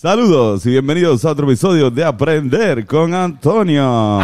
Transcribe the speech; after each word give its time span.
Saludos 0.00 0.64
y 0.64 0.70
bienvenidos 0.70 1.26
a 1.26 1.32
otro 1.32 1.46
episodio 1.46 1.90
de 1.90 2.02
Aprender 2.02 2.86
con 2.86 3.12
Antonio. 3.12 4.18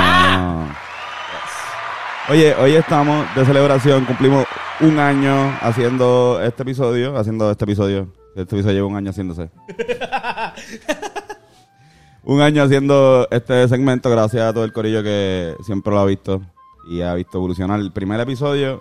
Oye, 2.30 2.54
hoy 2.54 2.76
estamos 2.76 3.26
de 3.34 3.44
celebración, 3.44 4.06
cumplimos 4.06 4.46
un 4.80 4.98
año 4.98 5.54
haciendo 5.60 6.40
este 6.42 6.62
episodio, 6.62 7.18
haciendo 7.18 7.50
este 7.50 7.64
episodio. 7.64 8.10
Este 8.34 8.56
episodio 8.56 8.72
lleva 8.72 8.86
un 8.86 8.96
año 8.96 9.10
haciéndose. 9.10 9.50
un 12.24 12.40
año 12.40 12.62
haciendo 12.62 13.28
este 13.30 13.68
segmento, 13.68 14.08
gracias 14.08 14.44
a 14.44 14.54
todo 14.54 14.64
el 14.64 14.72
corillo 14.72 15.02
que 15.02 15.56
siempre 15.62 15.92
lo 15.92 16.00
ha 16.00 16.06
visto 16.06 16.40
y 16.88 17.02
ha 17.02 17.12
visto 17.12 17.36
evolucionar. 17.36 17.80
El 17.80 17.92
primer 17.92 18.18
episodio 18.20 18.80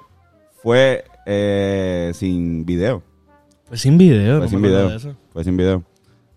fue 0.63 1.03
eh, 1.25 2.11
sin 2.13 2.65
video. 2.65 3.03
Fue 3.65 3.77
sin 3.77 3.97
video. 3.97 4.37
Fue 4.37 4.45
no 4.45 4.49
sin 4.49 4.61
video. 4.61 4.89
de 4.91 4.95
eso. 4.95 5.13
Fue 5.33 5.43
sin 5.43 5.57
video. 5.57 5.83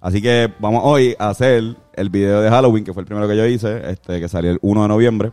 Así 0.01 0.23
que 0.23 0.53
vamos 0.61 0.83
hoy 0.85 1.17
a 1.19 1.30
hacer 1.30 1.77
el 1.95 2.11
video 2.11 2.41
de 2.41 2.51
Halloween, 2.51 2.84
que 2.84 2.93
fue 2.93 3.02
el 3.02 3.07
primero 3.07 3.27
que 3.27 3.37
yo 3.37 3.45
hice, 3.47 3.91
este 3.91 4.21
que 4.21 4.29
salió 4.29 4.52
el 4.52 4.59
1 4.62 4.83
de 4.83 4.88
noviembre 4.88 5.33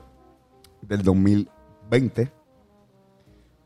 del 0.82 1.04
2020. 1.04 2.32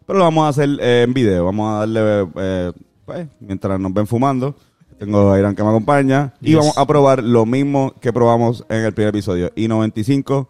Pero 0.05 0.19
lo 0.19 0.25
vamos 0.25 0.45
a 0.45 0.49
hacer 0.49 0.69
eh, 0.81 1.03
en 1.03 1.13
video. 1.13 1.45
Vamos 1.45 1.71
a 1.71 1.79
darle, 1.79 2.27
eh, 2.35 2.73
pues, 3.05 3.27
mientras 3.39 3.79
nos 3.79 3.93
ven 3.93 4.07
fumando. 4.07 4.55
Tengo 4.97 5.31
a 5.31 5.39
Irán 5.39 5.55
que 5.55 5.63
me 5.63 5.69
acompaña. 5.69 6.33
Y 6.41 6.55
vamos 6.55 6.77
a 6.77 6.85
probar 6.85 7.23
lo 7.23 7.45
mismo 7.45 7.93
que 8.01 8.11
probamos 8.11 8.65
en 8.67 8.83
el 8.83 8.93
primer 8.93 9.09
episodio. 9.09 9.51
I-95 9.55 10.47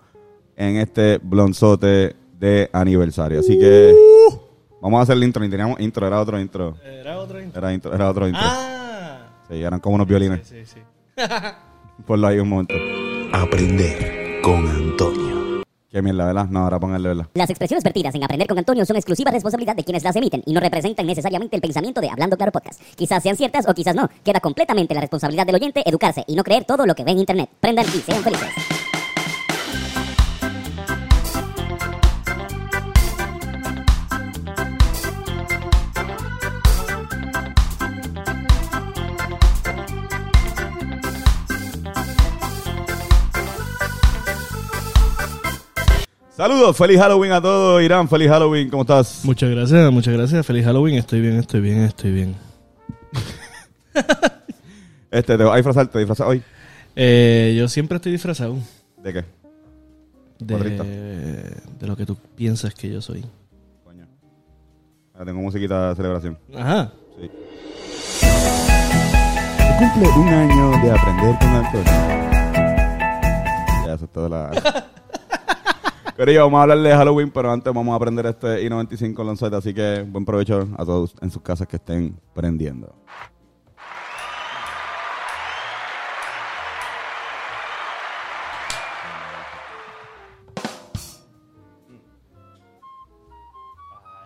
en 0.56 0.78
este 0.78 1.20
blonzote 1.20 2.16
de 2.40 2.70
aniversario. 2.74 3.42
Así 3.42 3.60
que 3.60 3.94
vamos 4.82 5.00
a 5.00 5.04
hacer 5.04 5.18
el 5.18 5.24
intro. 5.24 5.44
Ni 5.44 5.50
teníamos 5.50 5.80
intro, 5.80 6.08
era 6.08 6.20
otro 6.20 6.40
intro. 6.40 6.76
Era 6.84 7.20
otro 7.20 7.40
intro. 7.40 7.60
Era, 7.60 7.74
intro, 7.74 7.94
era 7.94 8.10
otro 8.10 8.28
intro. 8.28 8.42
Ah. 8.44 8.79
Sí, 9.50 9.62
eran 9.62 9.80
como 9.80 9.96
unos 9.96 10.08
violines. 10.08 10.48
Sí, 10.48 10.64
sí, 10.66 10.76
sí. 10.76 11.24
Ponlo 12.06 12.28
ahí 12.28 12.40
un 12.40 12.50
momento. 12.50 12.76
Aprender 13.34 14.40
con 14.42 14.68
Antonio. 14.68 15.64
Qué 15.92 16.04
mierda, 16.04 16.28
¿verdad? 16.28 16.46
No, 16.46 16.60
ahora 16.60 16.80
ponerle, 16.80 17.10
¿verdad? 17.10 17.26
Las 17.34 17.50
expresiones 17.50 17.84
vertidas 17.84 18.14
en 18.14 18.24
Aprender 18.24 18.48
con 18.48 18.60
Antonio 18.60 18.86
son 18.86 18.96
exclusiva 18.96 19.32
responsabilidad 19.32 19.76
de 19.76 19.84
quienes 19.84 20.04
las 20.04 20.16
emiten 20.16 20.44
y 20.46 20.54
no 20.54 20.60
representan 20.60 21.08
necesariamente 21.08 21.56
el 21.56 21.62
pensamiento 21.62 22.00
de 22.00 22.10
Hablando 22.10 22.38
Claro 22.38 22.52
Podcast. 22.52 22.80
Quizás 22.96 23.24
sean 23.24 23.36
ciertas 23.36 23.68
o 23.68 23.74
quizás 23.74 23.96
no. 23.96 24.08
Queda 24.24 24.40
completamente 24.40 24.94
la 24.94 25.02
responsabilidad 25.02 25.48
del 25.48 25.56
oyente 25.56 25.82
educarse 25.84 26.24
y 26.28 26.36
no 26.36 26.44
creer 26.44 26.66
todo 26.66 26.86
lo 26.86 26.94
que 26.94 27.04
ve 27.04 27.12
en 27.12 27.20
Internet. 27.20 27.50
Prendan 27.60 27.86
y 27.88 28.00
sean 28.02 28.22
felices. 28.22 28.89
Saludos, 46.40 46.78
feliz 46.78 46.98
Halloween 46.98 47.34
a 47.34 47.42
todos. 47.42 47.84
Irán, 47.84 48.08
feliz 48.08 48.30
Halloween, 48.30 48.70
¿cómo 48.70 48.84
estás? 48.84 49.26
Muchas 49.26 49.50
gracias, 49.50 49.92
muchas 49.92 50.14
gracias. 50.14 50.46
Feliz 50.46 50.64
Halloween. 50.64 50.96
Estoy 50.96 51.20
bien, 51.20 51.36
estoy 51.36 51.60
bien, 51.60 51.80
estoy 51.80 52.12
bien. 52.14 52.36
Este, 55.12 55.38
te 55.38 55.44
vas 55.44 55.54
a 55.54 55.56
disfrazar, 55.58 55.88
te 55.88 56.00
disfrazas 56.00 56.28
hoy. 56.28 56.42
Eh, 56.96 57.56
yo 57.58 57.68
siempre 57.68 57.96
estoy 57.98 58.12
disfrazado 58.12 58.56
¿De 59.04 59.12
qué? 59.12 59.26
de, 60.38 61.88
lo 61.88 61.98
que 61.98 62.06
tú 62.06 62.16
piensas 62.38 62.74
que 62.74 62.90
yo 62.90 63.02
soy. 63.02 63.26
Coño. 63.84 64.08
Ahora 65.14 65.26
tengo 65.26 65.42
musiquita 65.42 65.90
de 65.90 65.96
celebración. 65.96 66.38
Ajá. 66.56 66.94
Sí. 67.20 67.30
Se 68.20 69.78
cumple 69.78 70.10
un 70.10 70.28
año 70.30 70.72
de 70.84 70.92
aprender 70.92 71.38
con 71.40 71.50
Antonio. 71.50 71.92
Ya, 73.86 73.94
eso 73.96 74.06
es 74.06 74.12
toda 74.14 74.30
la... 74.30 74.86
Pero 76.20 76.34
yo, 76.34 76.42
vamos 76.44 76.60
a 76.60 76.64
hablar 76.64 76.80
de 76.80 76.92
Halloween, 76.92 77.32
pero 77.32 77.50
antes 77.50 77.74
vamos 77.74 77.94
a 77.94 77.96
aprender 77.96 78.26
este 78.26 78.62
I-95 78.64 79.26
Lanzete, 79.26 79.56
así 79.56 79.74
que 79.74 80.06
buen 80.06 80.26
provecho 80.26 80.68
a 80.78 80.84
todos 80.84 81.16
en 81.22 81.32
sus 81.32 81.42
casas 81.42 81.66
que 81.66 81.78
estén 81.78 82.20
prendiendo. 82.34 82.94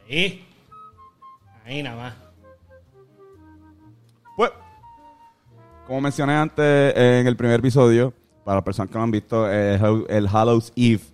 Ahí. 0.09 0.43
Ahí 1.63 1.83
nada 1.83 1.95
más. 1.95 2.13
Pues, 4.35 4.49
como 5.85 6.01
mencioné 6.01 6.33
antes 6.33 6.97
en 6.97 7.27
el 7.27 7.37
primer 7.37 7.59
episodio, 7.59 8.11
para 8.43 8.55
las 8.55 8.63
personas 8.63 8.89
que 8.89 8.97
no 8.97 9.03
han 9.03 9.11
visto, 9.11 9.47
eh, 9.47 9.79
el 10.09 10.27
Hallows 10.27 10.73
Eve 10.75 11.12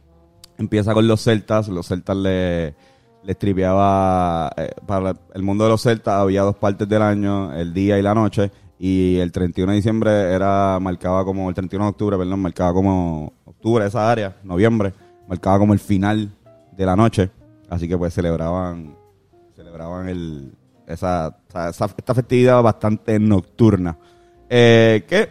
empieza 0.60 0.94
con 0.94 1.08
los 1.08 1.22
celtas. 1.24 1.68
Los 1.70 1.88
celtas 1.88 2.16
le, 2.16 2.76
les 3.24 3.40
tripeaba, 3.40 4.52
eh, 4.56 4.70
para 4.86 5.16
el 5.34 5.42
mundo 5.42 5.64
de 5.64 5.72
los 5.72 5.82
celtas 5.82 6.16
había 6.16 6.44
dos 6.44 6.56
partes 6.56 6.88
del 6.88 7.02
año, 7.02 7.52
el 7.54 7.74
día 7.74 7.98
y 7.98 8.02
la 8.04 8.14
noche, 8.14 8.52
y 8.78 9.18
el 9.18 9.32
31 9.32 9.72
de 9.72 9.76
diciembre 9.78 10.12
era 10.34 10.78
marcaba 10.80 11.26
como, 11.26 11.50
el 11.50 11.56
31 11.56 11.86
de 11.86 11.90
octubre, 11.90 12.18
perdón, 12.18 12.40
marcaba 12.42 12.74
como 12.74 13.34
octubre, 13.46 13.86
esa 13.86 14.10
área, 14.12 14.38
noviembre, 14.44 14.94
marcaba 15.28 15.58
como 15.60 15.74
el 15.74 15.80
final 15.80 16.30
de 16.78 16.86
la 16.86 16.96
noche. 16.96 17.30
Así 17.70 17.88
que 17.88 17.98
pues 17.98 18.14
celebraban 18.14 18.96
celebraban 19.56 20.08
el, 20.08 20.52
esa- 20.88 21.38
esta 21.48 22.14
festividad 22.16 22.64
bastante 22.64 23.20
nocturna. 23.20 23.98
Eh, 24.50 25.04
que, 25.08 25.30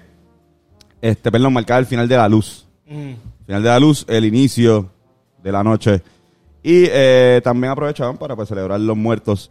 este, 1.01 1.33
perdón, 1.33 1.55
marcaba 1.55 1.81
el 1.81 1.87
final 1.87 2.07
de 2.07 2.17
la 2.17 2.29
luz. 2.29 2.67
Mm. 2.87 3.13
Final 3.47 3.63
de 3.63 3.69
la 3.71 3.81
luz, 3.81 4.05
el 4.09 4.25
inicio 4.27 4.91
de 5.43 5.53
la 5.53 5.63
noche. 5.63 6.03
Y 6.63 6.85
eh, 6.91 7.41
también 7.43 7.73
aprovechaban 7.73 8.17
para 8.17 8.35
pues, 8.37 8.49
celebrar 8.49 8.81
los 8.81 8.97
muertos, 8.97 9.51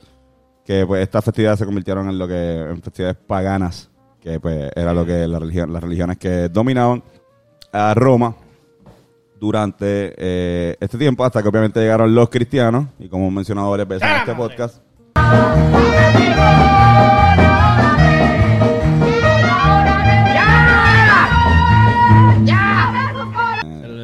que 0.65 0.85
pues 0.85 1.03
estas 1.03 1.23
festividades 1.23 1.59
se 1.59 1.65
convirtieron 1.65 2.09
en 2.09 2.17
lo 2.17 2.27
que, 2.27 2.61
en 2.61 2.81
festividades 2.81 3.17
paganas, 3.25 3.89
que 4.21 4.39
pues 4.39 4.69
era 4.75 4.93
lo 4.93 5.05
que 5.05 5.27
la 5.27 5.39
religión, 5.39 5.71
las 5.71 5.81
religiones 5.81 6.17
que 6.17 6.49
dominaban 6.49 7.01
a 7.71 7.93
Roma 7.93 8.35
durante 9.39 10.13
eh, 10.17 10.75
este 10.79 10.97
tiempo, 10.97 11.23
hasta 11.23 11.41
que 11.41 11.49
obviamente 11.49 11.79
llegaron 11.79 12.13
los 12.13 12.29
cristianos, 12.29 12.87
y 12.99 13.07
como 13.07 13.23
hemos 13.23 13.35
mencionado 13.35 13.69
varias 13.69 13.87
veces 13.87 14.09
en 14.09 14.15
este 14.17 14.35
podcast, 14.35 14.81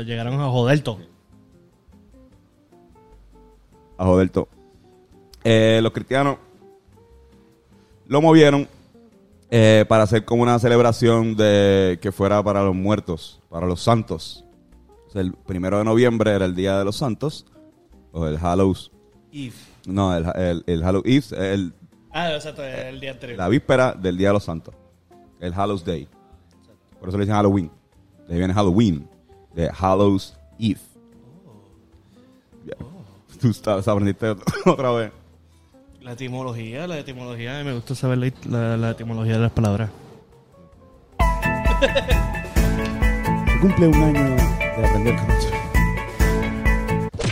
Llegaron 0.05 0.39
a 0.41 0.49
joder 0.49 0.81
todo. 0.81 1.12
A 3.97 4.05
joder 4.05 4.29
todo. 4.29 4.47
Eh, 5.43 5.79
los 5.83 5.91
cristianos 5.91 6.37
lo 8.07 8.21
movieron 8.21 8.67
eh, 9.49 9.85
para 9.87 10.03
hacer 10.03 10.25
como 10.25 10.43
una 10.43 10.57
celebración 10.59 11.35
de 11.35 11.99
que 12.01 12.11
fuera 12.11 12.41
para 12.43 12.63
los 12.63 12.75
muertos, 12.75 13.41
para 13.49 13.65
los 13.67 13.81
santos. 13.81 14.45
O 15.07 15.09
sea, 15.11 15.21
el 15.21 15.33
primero 15.33 15.77
de 15.77 15.83
noviembre 15.83 16.31
era 16.31 16.45
el 16.45 16.55
día 16.55 16.77
de 16.79 16.85
los 16.85 16.95
santos, 16.97 17.45
o 18.11 18.25
el 18.25 18.37
Hallows. 18.37 18.91
If. 19.31 19.55
No, 19.85 20.15
el, 20.15 20.25
el, 20.35 20.63
el 20.65 20.83
Hallow 20.83 21.01
Eve, 21.05 21.53
el, 21.53 21.73
Ah, 22.11 22.31
exacto, 22.33 22.63
el 22.63 22.99
día 22.99 23.11
anterior. 23.11 23.37
la 23.39 23.49
víspera 23.49 23.93
del 23.93 24.17
día 24.17 24.27
de 24.29 24.33
los 24.33 24.43
santos. 24.43 24.75
El 25.39 25.53
Hallows 25.53 25.83
Day. 25.83 26.07
Por 26.99 27.09
eso 27.09 27.17
le 27.17 27.23
dicen 27.25 27.35
Halloween. 27.35 27.71
De 28.27 28.33
ahí 28.33 28.39
viene 28.39 28.53
Halloween, 28.53 29.09
de 29.53 29.69
Hallows 29.77 30.37
Eve. 30.59 30.79
Ya. 32.65 32.75
Tú 33.51 33.53
sabes, 33.53 33.87
aprendiste 33.87 34.35
otra 34.65 34.91
vez. 34.91 35.11
La 36.01 36.13
etimología, 36.13 36.87
la 36.87 36.99
etimología, 36.99 37.63
me 37.63 37.73
gusta 37.73 37.95
saber 37.95 38.17
la, 38.17 38.31
la- 38.49 38.77
la 38.77 38.89
etimología 38.91 39.33
de 39.33 39.39
las 39.39 39.51
palabras. 39.51 39.89
Se 43.45 43.59
cumple 43.61 43.87
un 43.87 43.95
año 43.95 44.35
de 44.35 44.85
aprender 44.85 45.15
con 45.15 45.31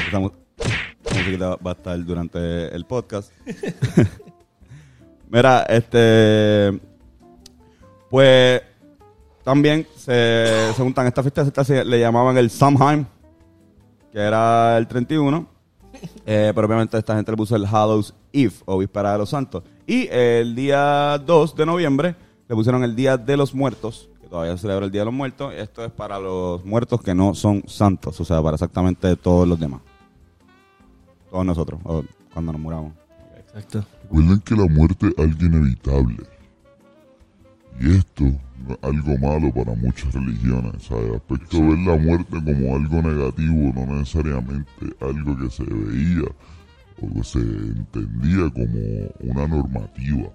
Esta 0.06 0.20
mu- 0.20 0.32
esta 0.58 1.16
musiquita 1.16 1.56
va 1.58 1.72
a 1.72 1.74
estar 1.74 2.06
durante 2.06 2.74
el 2.76 2.86
podcast. 2.86 3.32
Mira, 5.30 5.64
este. 5.64 6.80
Pues. 8.10 8.62
También 9.44 9.88
se, 9.98 10.46
se 10.76 10.82
juntan 10.84 11.08
estas 11.08 11.24
fiestas, 11.24 11.48
estas 11.48 11.66
se 11.66 11.84
le 11.84 12.00
llamaban 12.00 12.38
el 12.38 12.52
Samhain, 12.52 13.08
que 14.14 14.20
era 14.20 14.78
el 14.78 14.88
31. 14.88 15.48
Eh, 16.26 16.52
pero 16.54 16.68
obviamente 16.68 16.98
esta 16.98 17.16
gente 17.16 17.32
le 17.32 17.38
puso 17.38 17.56
el 17.56 17.66
Hallows 17.66 18.14
Eve, 18.32 18.54
o 18.66 18.78
Víspera 18.78 19.14
de 19.14 19.18
los 19.18 19.30
Santos. 19.30 19.64
Y 19.86 20.08
el 20.10 20.56
día 20.56 21.18
2 21.18 21.56
de 21.56 21.66
noviembre 21.66 22.16
le 22.48 22.56
pusieron 22.56 22.84
el 22.84 22.96
Día 22.96 23.18
de 23.18 23.38
los 23.38 23.54
Muertos, 23.54 24.10
que 24.22 24.28
todavía 24.28 24.54
se 24.54 24.64
celebra 24.64 24.86
el 24.86 24.92
Día 24.92 25.02
de 25.02 25.06
los 25.06 25.14
Muertos. 25.14 25.54
Esto 25.54 25.84
es 25.84 25.92
para 25.92 26.20
los 26.20 26.64
muertos 26.64 27.02
que 27.02 27.14
no 27.16 27.34
son 27.34 27.64
santos, 27.68 28.20
o 28.20 28.26
sea, 28.26 28.42
para 28.42 28.56
exactamente 28.56 29.16
todos 29.16 29.48
los 29.48 29.60
demás. 29.60 29.82
Todos 31.30 31.46
nosotros, 31.46 31.80
o 31.84 32.04
cuando 32.34 32.52
nos 32.52 32.62
muramos. 32.62 32.94
Exacto. 33.38 33.86
Recuerden 34.04 34.40
que 34.42 34.56
la 34.56 34.68
muerte 34.68 35.08
es 35.08 35.18
algo 35.18 35.46
inevitable. 35.46 36.31
Y 37.84 37.98
esto 37.98 38.26
no 38.26 38.78
algo 38.84 39.18
malo 39.18 39.52
para 39.54 39.74
muchas 39.76 40.14
religiones. 40.14 40.84
¿sabes? 40.84 41.16
Aspecto 41.16 41.58
de 41.58 41.64
ver 41.64 41.78
la 41.80 41.98
muerte 41.98 42.32
como 42.44 42.76
algo 42.76 43.02
negativo, 43.02 43.74
no 43.76 43.86
necesariamente 43.98 44.72
algo 45.00 45.36
que 45.38 45.50
se 45.50 45.64
veía 45.64 46.28
o 47.02 47.14
que 47.16 47.24
se 47.24 47.40
entendía 47.40 48.50
como 48.52 49.10
una 49.22 49.48
normativa. 49.48 50.30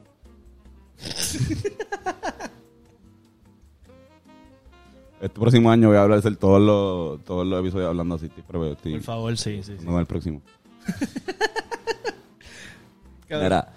Este 5.19 5.41
próximo 5.41 5.71
año 5.71 5.89
voy 5.89 5.97
a 5.97 6.03
hablar 6.03 6.21
de 6.21 6.29
hacer 6.29 6.37
todos 6.39 6.61
los, 6.61 7.25
todos 7.25 7.47
los 7.47 7.61
episodios 7.61 7.89
hablando 7.89 8.17
así. 8.17 8.31
pero 8.47 8.71
estoy- 8.73 8.93
Por 8.95 9.03
favor, 9.03 9.37
sí, 9.39 9.63
sí, 9.63 9.75
sí. 9.79 9.85
no, 9.87 9.99
el 9.99 10.05
próximo. 10.07 10.43
Mira, 13.31 13.73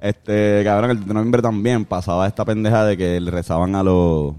este, 0.00 0.62
cabrón, 0.64 0.90
el 0.90 1.04
de 1.06 1.14
noviembre 1.14 1.42
también 1.42 1.84
pasaba 1.84 2.26
esta 2.26 2.44
pendeja 2.44 2.84
de 2.84 2.96
que 2.96 3.20
le 3.20 3.30
rezaban 3.30 3.74
a 3.74 3.82
los 3.82 4.34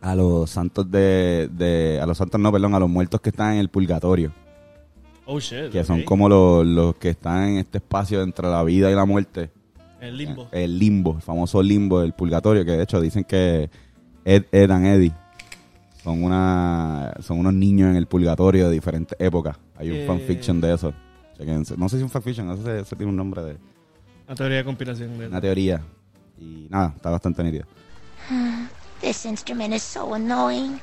a 0.00 0.14
los 0.14 0.48
santos 0.50 0.88
de, 0.90 1.48
de 1.52 1.98
a 2.00 2.06
los 2.06 2.16
santos 2.18 2.40
no, 2.40 2.52
perdón, 2.52 2.74
a 2.74 2.78
los 2.78 2.88
muertos 2.88 3.20
que 3.20 3.30
están 3.30 3.54
en 3.54 3.58
el 3.60 3.68
purgatorio, 3.70 4.32
Oh, 5.24 5.40
shit. 5.40 5.70
que 5.72 5.82
son 5.82 6.02
como 6.02 6.28
los, 6.28 6.64
los 6.64 6.94
que 6.96 7.08
están 7.10 7.48
en 7.48 7.56
este 7.58 7.78
espacio 7.78 8.22
entre 8.22 8.46
la 8.48 8.62
vida 8.62 8.90
y 8.90 8.94
la 8.94 9.04
muerte, 9.04 9.50
El 10.00 10.16
limbo. 10.16 10.48
el 10.52 10.78
limbo, 10.78 11.14
el 11.16 11.22
famoso 11.22 11.60
limbo 11.62 12.00
del 12.00 12.12
purgatorio, 12.12 12.64
que 12.64 12.72
de 12.72 12.82
hecho 12.84 13.00
dicen 13.00 13.24
que 13.24 13.68
Ed, 14.24 14.44
Ed 14.52 14.70
and 14.70 14.86
Eddie 14.86 15.12
son 16.04 16.22
una 16.22 17.12
son 17.20 17.40
unos 17.40 17.54
niños 17.54 17.90
en 17.90 17.96
el 17.96 18.06
purgatorio 18.06 18.68
de 18.68 18.74
diferentes 18.74 19.16
épocas. 19.20 19.56
Hay 19.76 19.90
un 19.90 19.96
Eh. 19.96 20.04
fanfiction 20.06 20.60
de 20.60 20.72
eso. 20.74 20.92
Chequense. 21.36 21.76
No 21.76 21.88
sé 21.88 21.96
si 21.96 22.00
es 22.00 22.04
un 22.04 22.10
fanfiction, 22.10 22.48
eso 22.52 22.62
se- 22.62 22.84
se 22.84 22.94
tiene 22.96 23.10
un 23.10 23.16
nombre 23.16 23.42
de 23.42 23.56
Una 24.26 24.34
teoría 24.34 24.56
de 24.58 24.64
conspiración. 24.64 25.10
una 25.20 25.40
teoría. 25.40 25.80
Y 26.38 26.66
nada, 26.68 26.92
está 26.96 27.10
bastante 27.10 27.42
nítido. 27.44 27.64
This 29.00 29.24
instrument 29.26 29.74
is 29.74 29.82
so 29.82 30.14
annoying. 30.14 30.78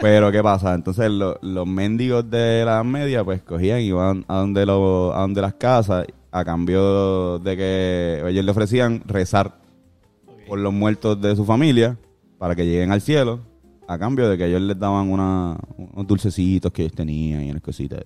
Pero 0.00 0.30
¿qué 0.30 0.42
pasa? 0.42 0.74
Entonces 0.74 1.10
lo- 1.10 1.38
los 1.40 1.66
mendigos 1.66 2.28
de 2.30 2.62
la 2.64 2.84
media 2.84 3.24
pues 3.24 3.42
cogían 3.42 3.80
y 3.80 3.84
iban 3.84 4.24
a 4.28 4.36
donde, 4.36 4.66
lo, 4.66 5.14
a 5.14 5.20
donde 5.20 5.40
las 5.40 5.54
casas 5.54 6.06
a 6.30 6.44
cambio 6.44 7.38
de 7.38 7.56
que 7.56 8.22
ellos 8.26 8.44
le 8.44 8.50
ofrecían 8.50 9.02
rezar 9.06 9.58
por 10.46 10.58
los 10.58 10.72
muertos 10.74 11.20
de 11.20 11.34
su 11.34 11.44
familia 11.44 11.96
para 12.38 12.54
que 12.54 12.64
lleguen 12.66 12.92
al 12.92 13.00
cielo 13.00 13.40
a 13.88 13.98
cambio 13.98 14.28
de 14.28 14.36
que 14.36 14.46
ellos 14.46 14.60
les 14.60 14.78
daban 14.78 15.10
una, 15.10 15.56
unos 15.78 16.06
dulcecitos 16.06 16.70
que 16.72 16.82
ellos 16.82 16.94
tenían 16.94 17.42
y 17.44 17.50
unas 17.50 17.62
cositas. 17.62 18.00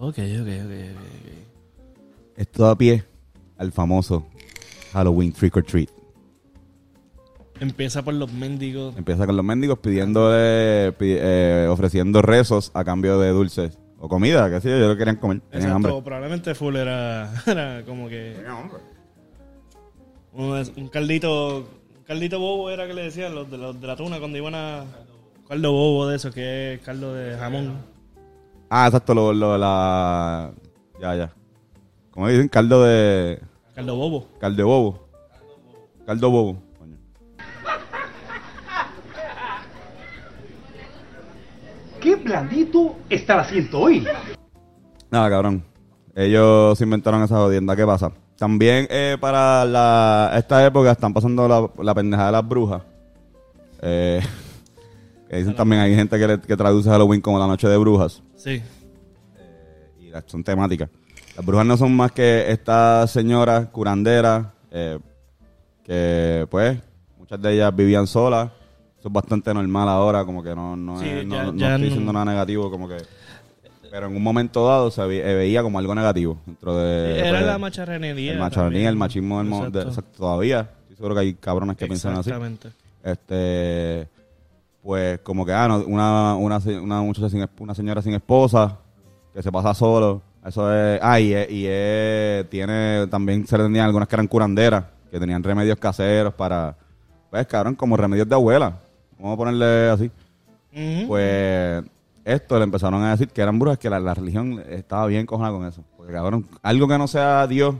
Ok, 0.00 0.18
ok, 0.18 0.18
ok, 0.18 0.48
ok, 0.64 0.72
ok. 0.94 2.36
Esto 2.36 2.64
da 2.64 2.74
pie 2.76 3.04
al 3.58 3.72
famoso 3.72 4.26
Halloween 4.92 5.32
Trick 5.32 5.56
or 5.56 5.64
Treat. 5.64 5.88
Empieza 7.60 8.02
por 8.04 8.12
los 8.14 8.30
mendigos. 8.32 8.94
Empieza 8.98 9.24
con 9.26 9.34
los 9.36 9.44
mendigos 9.44 9.78
pidiéndole, 9.78 10.92
pi- 10.98 11.16
eh, 11.18 11.66
ofreciendo 11.70 12.20
rezos 12.20 12.70
a 12.74 12.84
cambio 12.84 13.18
de 13.18 13.30
dulces 13.30 13.78
o 13.98 14.08
comida, 14.08 14.50
que 14.50 14.60
sí, 14.60 14.68
ellos 14.68 14.88
lo 14.88 14.96
querían 14.98 15.16
comer, 15.16 15.40
tenían 15.50 15.70
Exacto, 15.70 15.88
hambre. 15.88 16.02
probablemente 16.04 16.54
full 16.54 16.76
era, 16.76 17.32
era 17.46 17.82
como 17.86 18.08
que 18.10 18.36
un, 20.34 20.62
un 20.76 20.88
caldito, 20.88 21.58
un 21.96 22.04
caldito 22.06 22.38
bobo 22.38 22.68
era 22.70 22.86
que 22.86 22.92
le 22.92 23.04
decían 23.04 23.34
los 23.34 23.50
de, 23.50 23.56
los 23.56 23.80
de 23.80 23.86
la 23.86 23.96
tuna 23.96 24.18
cuando 24.18 24.36
iban 24.36 24.54
a 24.54 24.84
caldo 25.48 25.72
bobo 25.72 26.06
de 26.08 26.16
eso, 26.16 26.30
que 26.30 26.74
es 26.74 26.80
caldo 26.82 27.14
de 27.14 27.38
jamón. 27.38 27.78
Ah, 28.68 28.86
exacto, 28.86 29.14
lo, 29.14 29.32
lo, 29.32 29.56
la... 29.56 30.52
Ya, 31.00 31.14
ya. 31.14 31.32
Como 32.10 32.28
dicen, 32.28 32.48
caldo 32.48 32.82
de... 32.82 33.40
Caldo 33.74 33.96
bobo. 33.96 34.26
Caldo 34.40 34.56
de 34.56 34.62
bobo. 34.64 35.08
Caldo 36.06 36.30
bobo. 36.30 36.62
coño. 36.78 36.96
¡Qué 42.00 42.16
blandito 42.16 42.96
está 43.10 43.34
el 43.34 43.40
asiento 43.40 43.80
hoy! 43.80 44.06
Nada, 45.10 45.30
cabrón. 45.30 45.62
Ellos 46.14 46.78
se 46.78 46.84
inventaron 46.84 47.22
esa 47.22 47.36
jodienda. 47.36 47.76
¿Qué 47.76 47.84
pasa? 47.84 48.10
También 48.36 48.86
eh, 48.90 49.16
para 49.20 49.64
la, 49.64 50.32
esta 50.36 50.64
época 50.64 50.90
están 50.90 51.12
pasando 51.12 51.46
la, 51.46 51.70
la 51.82 51.94
pendejada 51.94 52.28
de 52.28 52.32
las 52.32 52.48
brujas. 52.48 52.82
Eh, 53.82 54.20
que 55.28 55.36
dicen 55.36 55.54
también, 55.56 55.82
hay 55.82 55.94
gente 55.94 56.18
que, 56.18 56.26
le- 56.26 56.40
que 56.40 56.56
traduce 56.56 56.88
Halloween 56.88 57.20
como 57.20 57.38
la 57.38 57.46
noche 57.46 57.68
de 57.68 57.76
brujas. 57.76 58.22
Sí. 58.36 58.62
y 60.00 60.10
las- 60.10 60.24
son 60.26 60.42
temáticas. 60.44 60.88
Las 61.36 61.44
brujas 61.44 61.66
no 61.66 61.76
son 61.76 61.94
más 61.94 62.12
que 62.12 62.50
estas 62.50 63.10
señoras 63.10 63.66
curanderas 63.68 64.46
eh, 64.70 64.98
que, 65.84 66.46
pues, 66.50 66.78
muchas 67.18 67.40
de 67.42 67.54
ellas 67.54 67.74
vivían 67.74 68.06
solas. 68.06 68.50
Eso 68.98 69.08
es 69.08 69.12
bastante 69.12 69.52
normal 69.52 69.88
ahora, 69.88 70.24
como 70.24 70.42
que 70.42 70.54
no, 70.54 70.76
no, 70.76 70.98
Sí, 71.00 71.08
es- 71.08 71.26
no- 71.26 71.34
ya- 71.36 71.44
no 71.44 71.54
ya 71.56 71.66
estoy 71.68 71.80
no- 71.80 71.84
diciendo 71.86 72.12
nada 72.12 72.24
negativo, 72.24 72.70
como 72.70 72.88
que... 72.88 72.96
Pero 73.90 74.08
en 74.08 74.16
un 74.16 74.22
momento 74.22 74.66
dado 74.66 74.90
se 74.90 75.02
ve- 75.06 75.20
eh, 75.30 75.34
veía 75.34 75.62
como 75.62 75.78
algo 75.78 75.94
negativo 75.94 76.38
dentro 76.44 76.76
de... 76.76 77.20
Era 77.20 77.30
pues, 77.30 77.46
la 77.46 77.58
macharrenería. 77.58 78.32
El 78.32 78.50
también. 78.50 78.86
el 78.86 78.96
machismo 78.96 79.38
del 79.38 79.46
mo- 79.48 79.60
de- 79.62 79.68
Exacto. 79.68 79.88
exacto, 79.88 80.18
todavía. 80.18 80.68
Estoy 80.82 80.96
seguro 80.96 81.14
que 81.14 81.20
hay 81.20 81.34
cabrones 81.34 81.76
que 81.76 81.86
piensan 81.86 82.12
así. 82.14 82.30
Exactamente. 82.30 82.68
Este, 83.02 84.08
pues 84.86 85.18
como 85.24 85.44
que, 85.44 85.52
ah, 85.52 85.66
no, 85.66 85.78
una, 85.80 86.36
una, 86.36 86.58
una 86.80 87.02
muchacha 87.02 87.28
sin, 87.28 87.44
una 87.58 87.74
señora 87.74 88.00
sin 88.02 88.14
esposa, 88.14 88.78
que 89.34 89.42
se 89.42 89.50
pasa 89.50 89.74
solo. 89.74 90.22
Eso 90.46 90.72
es, 90.72 91.00
ah, 91.02 91.18
y, 91.18 91.32
y 91.34 91.66
es- 91.66 92.48
tiene, 92.48 93.08
también 93.10 93.44
se 93.48 93.58
le 93.58 93.64
tenían 93.64 93.86
algunas 93.86 94.06
que 94.06 94.14
eran 94.14 94.28
curanderas, 94.28 94.84
que 95.10 95.18
tenían 95.18 95.42
remedios 95.42 95.76
caseros 95.78 96.32
para, 96.34 96.76
pues 97.30 97.44
cabrón, 97.48 97.74
como 97.74 97.96
remedios 97.96 98.28
de 98.28 98.34
abuela. 98.36 98.78
Vamos 99.18 99.34
a 99.34 99.36
ponerle 99.36 99.88
así. 99.90 100.10
Pues 101.08 101.82
esto 102.24 102.56
le 102.58 102.64
empezaron 102.64 103.02
a 103.02 103.10
decir 103.10 103.28
que 103.28 103.40
eran 103.40 103.58
brujas, 103.58 103.78
que 103.78 103.90
la, 103.90 103.98
la 103.98 104.14
religión 104.14 104.62
estaba 104.68 105.06
bien 105.06 105.26
cojonada 105.26 105.56
con 105.56 105.66
eso. 105.66 105.82
Porque 105.96 106.12
cabrón, 106.12 106.46
algo 106.62 106.86
que 106.86 106.98
no 106.98 107.08
sea 107.08 107.46
Dios 107.48 107.74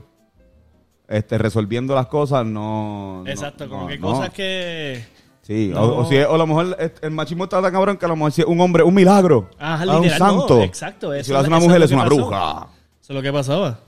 este, 1.07 1.37
resolviendo 1.37 1.95
las 1.95 2.07
cosas, 2.07 2.45
no... 2.45 3.23
no- 3.23 3.29
Exacto, 3.29 3.69
como 3.69 3.83
no- 3.83 3.87
que 3.87 3.97
no. 3.97 4.07
cosas 4.11 4.29
que... 4.31 5.05
Sí, 5.47 5.71
No. 5.73 5.81
o, 5.81 5.97
o 6.01 6.05
si 6.05 6.17
es- 6.17 6.27
o 6.27 6.35
a 6.35 6.37
lo 6.37 6.45
mejor 6.45 6.75
el 7.01 7.11
machismo 7.11 7.45
está 7.45 7.61
tan 7.61 7.71
cabrón 7.71 7.95
que 7.95 8.03
a 8.03 8.09
lo 8.09 8.17
mejor 8.17 8.33
si 8.33 8.41
es 8.41 8.47
un 8.47 8.59
hombre, 8.59 8.83
un 8.83 8.93
milagro. 8.93 9.49
Ajá, 9.57 9.85
un 9.97 10.03
literal, 10.03 10.19
no, 10.19 10.39
santo. 10.39 10.61
exacto, 10.61 11.13
eso 11.13 11.23
si 11.27 11.31
lo 11.31 11.37
hace 11.37 11.47
es- 11.47 11.53
una 11.55 11.59
mujer 11.65 11.81
es 11.83 11.91
una 11.91 12.03
pasó. 12.03 12.15
bruja. 12.15 12.67
Eso 13.01 13.13
es 13.13 13.15
lo 13.15 13.21
que 13.21 13.31
pasaba. 13.31 13.79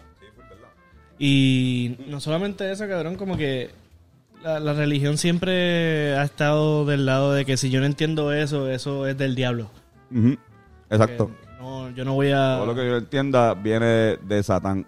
Y 1.17 1.97
no 2.07 2.19
solamente 2.21 2.71
eso, 2.71 2.87
cabrón, 2.87 3.15
como 3.15 3.35
que 3.35 3.71
la, 4.41 4.59
la 4.61 4.71
religión 4.71 5.17
siempre 5.17 6.15
ha 6.15 6.23
estado 6.23 6.85
del 6.85 7.05
lado 7.05 7.33
de 7.33 7.43
que 7.43 7.57
si 7.57 7.69
yo 7.69 7.81
no 7.81 7.85
entiendo 7.85 8.31
eso, 8.31 8.69
eso 8.69 9.05
es 9.05 9.17
del 9.17 9.35
diablo. 9.35 9.69
Exacto. 10.89 11.29
No, 11.59 11.89
yo 11.89 12.05
no 12.05 12.13
voy 12.13 12.31
a... 12.31 12.55
Todo 12.55 12.67
lo 12.67 12.75
que 12.75 12.87
yo 12.87 12.95
entienda 12.95 13.53
viene 13.53 14.15
de 14.17 14.43
Satán. 14.43 14.85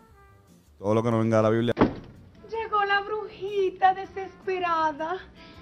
Todo 0.79 0.95
lo 0.95 1.03
que 1.03 1.12
no 1.12 1.19
venga 1.19 1.38
de 1.38 1.43
la 1.43 1.50
Biblia. 1.50 1.74
Llegó 2.50 2.86
la 2.86 3.01
brujita 3.01 3.93
desesperada. 3.93 5.17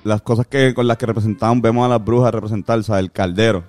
Las 0.10 0.24
cosas 0.24 0.48
que 0.48 0.74
con 0.74 0.88
las 0.88 0.98
que 0.98 1.06
representaban, 1.06 1.62
vemos 1.62 1.86
a 1.86 1.90
las 1.90 2.04
brujas 2.04 2.34
representar, 2.34 2.80
o 2.80 2.84
sea, 2.84 2.98
el 2.98 3.12
caldero. 3.12 3.64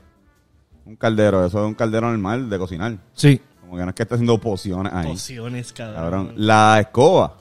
Un 0.87 0.97
caldero, 0.97 1.45
eso 1.45 1.61
es 1.63 1.67
un 1.67 1.75
caldero 1.75 2.09
normal 2.09 2.49
de 2.49 2.59
cocinar. 2.59 2.97
Sí. 3.13 3.41
Como 3.61 3.77
que 3.77 3.83
no 3.83 3.91
es 3.91 3.95
que 3.95 4.05
esté 4.05 4.15
haciendo 4.15 4.39
pociones 4.39 4.91
ahí. 4.91 5.09
Pociones, 5.09 5.71
cabrón. 5.75 5.95
Cabrón. 5.95 6.33
La 6.37 6.81
escoba. 6.81 7.37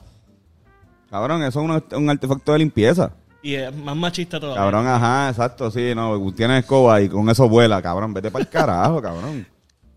Cabrón, 1.08 1.42
eso 1.44 1.60
es 1.62 1.82
un, 1.92 1.98
un 1.98 2.10
artefacto 2.10 2.52
de 2.52 2.58
limpieza. 2.58 3.12
Y 3.42 3.54
es 3.54 3.74
más 3.74 3.96
machista 3.96 4.38
todavía. 4.38 4.60
Cabrón, 4.60 4.86
ajá, 4.86 5.30
exacto, 5.30 5.70
sí, 5.70 5.94
no, 5.94 6.32
tienes 6.34 6.60
escoba 6.60 7.00
y 7.00 7.08
con 7.08 7.28
eso 7.30 7.48
vuela, 7.48 7.80
cabrón, 7.80 8.12
vete 8.12 8.30
para 8.30 8.44
el 8.44 8.50
carajo, 8.50 9.00
cabrón. 9.02 9.46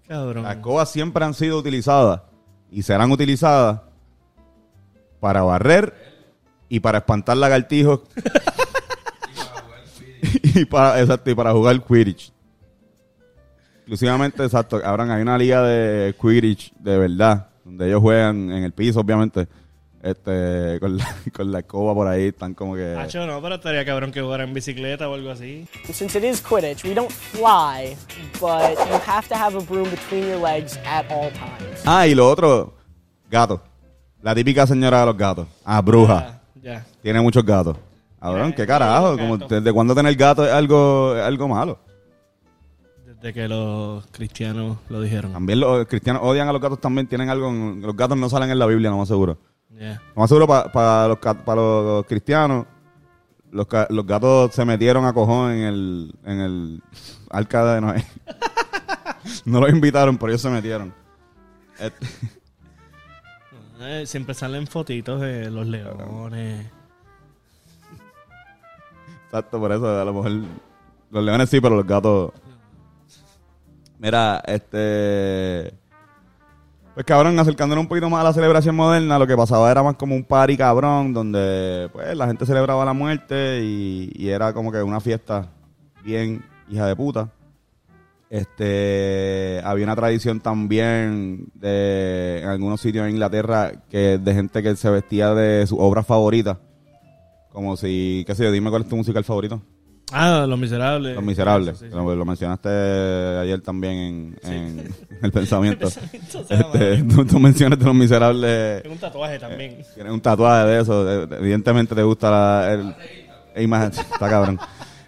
Cabrón. 0.08 0.44
Las 0.44 0.56
escobas 0.56 0.90
siempre 0.90 1.26
han 1.26 1.34
sido 1.34 1.58
utilizadas 1.58 2.22
y 2.72 2.84
serán 2.84 3.12
utilizadas 3.12 3.82
para 5.20 5.44
barrer 5.44 5.94
y 6.70 6.80
para 6.80 7.00
espantar 7.00 7.36
lagartijos 7.36 8.00
y 10.56 10.66
para, 10.66 11.00
exacto, 11.02 11.30
y 11.30 11.36
para 11.36 11.52
jugar 11.52 11.82
Quidditch. 11.82 12.32
Exclusivamente, 13.78 14.44
exacto, 14.44 14.80
cabrón, 14.82 15.12
hay 15.12 15.22
una 15.22 15.38
liga 15.38 15.62
de 15.62 16.16
Quidditch 16.20 16.74
de 16.76 16.98
verdad, 16.98 17.50
donde 17.66 17.88
ellos 17.88 18.02
juegan 18.02 18.52
en 18.52 18.64
el 18.64 18.72
piso, 18.72 19.02
obviamente, 19.02 19.48
este, 20.02 20.80
con 20.80 20.98
la, 20.98 21.16
con 21.34 21.52
la 21.52 21.60
escoba 21.60 21.94
por 21.94 22.08
ahí, 22.08 22.28
están 22.28 22.54
como 22.54 22.76
que... 22.76 22.96
Hacho, 22.96 23.26
no, 23.26 23.42
pero 23.42 23.56
estaría 23.56 23.84
cabrón 23.84 24.12
que 24.12 24.22
jugara 24.22 24.44
en 24.44 24.54
bicicleta 24.54 25.10
o 25.10 25.14
algo 25.14 25.32
así. 25.32 25.68
Since 25.92 26.18
it 26.18 26.24
is 26.24 26.42
Quidditch, 26.42 26.84
we 26.86 26.94
don't 26.94 27.12
fly, 27.12 27.96
but 28.40 28.78
you 28.78 29.00
have 29.06 29.28
to 29.28 29.36
have 29.36 29.58
a 29.58 29.62
broom 29.62 29.90
between 29.90 30.28
your 30.28 30.42
legs 30.42 30.78
at 30.86 31.06
all 31.12 31.30
times. 31.32 31.82
Ah, 31.86 32.08
y 32.08 32.16
lo 32.16 32.30
otro, 32.30 32.76
gatos. 33.30 33.60
La 34.22 34.34
típica 34.34 34.66
señora 34.66 35.02
de 35.02 35.06
los 35.08 35.18
gatos. 35.18 35.48
Ah, 35.66 35.82
bruja. 35.82 36.42
Ya. 36.62 36.86
Tiene 37.02 37.20
muchos 37.20 37.46
gatos. 37.46 37.76
Cabrón, 38.24 38.46
Mira, 38.46 38.56
qué 38.56 38.66
carajo. 38.68 39.18
Como. 39.18 39.38
¿Desde 39.38 39.74
cuándo 39.74 39.94
tener 39.94 40.16
gato 40.16 40.46
es 40.46 40.52
algo, 40.52 41.14
es 41.16 41.24
algo 41.24 41.48
malo? 41.50 41.78
Desde 43.06 43.34
que 43.34 43.48
los 43.50 44.06
cristianos 44.08 44.78
lo 44.90 45.02
dijeron. 45.02 45.34
También 45.34 45.60
los 45.60 45.86
cristianos 45.88 46.22
odian 46.24 46.48
a 46.48 46.54
los 46.54 46.62
gatos 46.62 46.80
también. 46.80 47.06
Tienen 47.08 47.30
algo. 47.30 47.50
en- 47.50 47.82
los 47.82 47.96
gatos 47.96 48.18
no 48.18 48.30
salen 48.30 48.50
en 48.50 48.58
la 48.60 48.66
Biblia, 48.66 48.90
no 48.90 48.98
más 48.98 49.10
seguro. 49.10 49.38
Yeah. 49.78 50.02
Lo 50.16 50.22
más 50.22 50.30
seguro 50.30 50.48
para 50.48 51.08
los, 51.10 51.18
ca- 51.20 51.34
pa 51.34 51.54
los 51.56 52.06
cristianos, 52.06 52.66
los, 53.52 53.68
ca- 53.68 53.88
los 53.90 54.06
gatos 54.06 54.54
se 54.54 54.64
metieron 54.66 55.04
a 55.06 55.12
cojón 55.14 55.52
en 55.52 55.62
el, 55.64 56.16
en 56.24 56.40
el 56.40 56.84
arca 57.30 57.74
de 57.76 57.82
Noé. 57.82 58.06
no 59.46 59.60
los 59.60 59.70
invitaron, 59.70 60.18
pero 60.18 60.30
ellos 60.32 60.42
se 60.42 60.50
metieron. 60.50 60.94
Este- 61.80 62.08
Eh, 63.82 64.06
siempre 64.06 64.34
salen 64.34 64.66
fotitos 64.66 65.20
de 65.20 65.50
los 65.52 65.68
leones. 65.68 66.68
Exacto, 69.34 69.60
por 69.60 69.72
eso 69.72 70.00
a 70.00 70.06
lo 70.06 70.14
mejor 70.14 70.32
los 71.10 71.24
leones 71.24 71.50
sí, 71.50 71.60
pero 71.60 71.76
los 71.76 71.88
gatos. 71.88 72.34
Mira, 73.98 74.44
este. 74.46 75.74
Pues 76.94 77.04
cabrón, 77.04 77.40
acercándonos 77.40 77.82
un 77.82 77.88
poquito 77.88 78.12
más 78.12 78.22
a 78.22 78.26
la 78.26 78.34
celebración 78.34 78.76
moderna, 78.76 79.18
lo 79.18 79.26
que 79.26 79.36
pasaba 79.36 79.72
era 79.72 79.82
más 79.82 79.96
como 79.96 80.14
un 80.14 80.24
party 80.24 80.56
cabrón, 80.56 81.16
donde 81.16 81.90
pues 81.92 82.16
la 82.16 82.28
gente 82.28 82.46
celebraba 82.46 82.86
la 82.86 82.94
muerte 82.94 83.62
y, 83.64 84.12
y 84.14 84.30
era 84.30 84.54
como 84.54 84.72
que 84.72 84.84
una 84.84 85.00
fiesta 85.00 85.50
bien 86.04 86.46
hija 86.70 86.86
de 86.86 86.96
puta. 86.96 87.32
Este, 88.30 89.62
había 89.64 89.86
una 89.86 89.96
tradición 89.96 90.42
también 90.42 91.48
de 91.56 92.42
en 92.44 92.50
algunos 92.50 92.82
sitios 92.82 93.08
en 93.08 93.14
Inglaterra 93.14 93.72
que 93.90 94.20
de 94.20 94.34
gente 94.36 94.62
que 94.62 94.76
se 94.76 94.92
vestía 94.92 95.34
de 95.34 95.66
sus 95.66 95.80
obras 95.82 96.06
favoritas. 96.06 96.58
Como 97.54 97.78
si, 97.78 98.24
qué 98.28 98.36
sé 98.36 98.44
yo, 98.44 98.52
dime 98.52 98.70
cuál 98.70 98.82
es 98.82 98.90
tu 98.90 98.96
musical 98.98 99.24
favorito. 99.24 99.62
Ah, 100.12 100.46
Los 100.48 100.60
Miserables. 100.60 101.16
Los 101.16 101.24
Miserables. 101.24 101.78
Sí, 101.78 101.86
sí, 101.86 101.92
sí. 101.92 101.96
Lo, 101.98 102.16
lo 102.16 102.26
mencionaste 102.26 102.68
ayer 102.70 103.62
también 103.62 104.36
en, 104.44 104.94
el 105.22 105.32
pensamiento. 105.32 105.88
Este, 106.50 107.04
tú, 107.04 107.26
tú 107.26 107.40
mencionaste 107.40 107.86
Los 107.86 107.96
Miserables. 107.96 108.82
Tengo 108.84 108.96
un 108.96 109.00
tatuaje 109.02 109.40
también. 109.40 109.78
Tienes 109.96 110.12
un 110.14 110.22
tatuaje 110.22 110.68
de 110.68 110.82
eso. 110.82 111.04
de- 111.06 111.38
Evidentemente 111.38 111.96
te 111.96 112.04
gusta 112.04 112.30
la, 112.30 112.74
el... 112.74 112.96
e 113.56 113.64
ima- 113.64 113.88
Está 113.88 114.30
cabrón. 114.30 114.60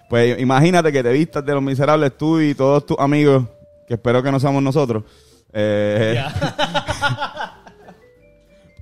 Pues 0.09 0.39
imagínate 0.39 0.91
que 0.91 1.03
te 1.03 1.11
vistas 1.11 1.45
de 1.45 1.53
Los 1.53 1.61
Miserables 1.63 2.15
tú 2.17 2.39
y 2.39 2.53
todos 2.55 2.85
tus 2.85 2.97
amigos, 2.99 3.43
que 3.87 3.95
espero 3.95 4.23
que 4.23 4.31
no 4.31 4.39
seamos 4.39 4.63
nosotros. 4.63 5.03
Eh, 5.51 6.13
Ya. 6.15 7.25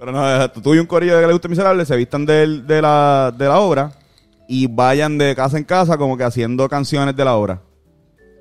Pero 0.03 0.11
no, 0.11 0.29
exacto. 0.29 0.61
tú 0.61 0.75
y 0.75 0.79
un 0.79 0.85
corillo 0.85 1.15
de 1.15 1.21
que 1.21 1.27
le 1.27 1.31
guste 1.31 1.47
Miserable 1.47 1.85
se 1.85 1.95
vistan 1.95 2.25
de, 2.25 2.81
la, 2.81 3.33
de 3.33 3.45
la 3.47 3.59
obra 3.61 3.93
y 4.49 4.67
vayan 4.67 5.17
de 5.17 5.33
casa 5.33 5.57
en 5.57 5.63
casa 5.63 5.97
como 5.97 6.17
que 6.17 6.25
haciendo 6.25 6.67
canciones 6.67 7.15
de 7.15 7.23
la 7.23 7.37
obra. 7.37 7.61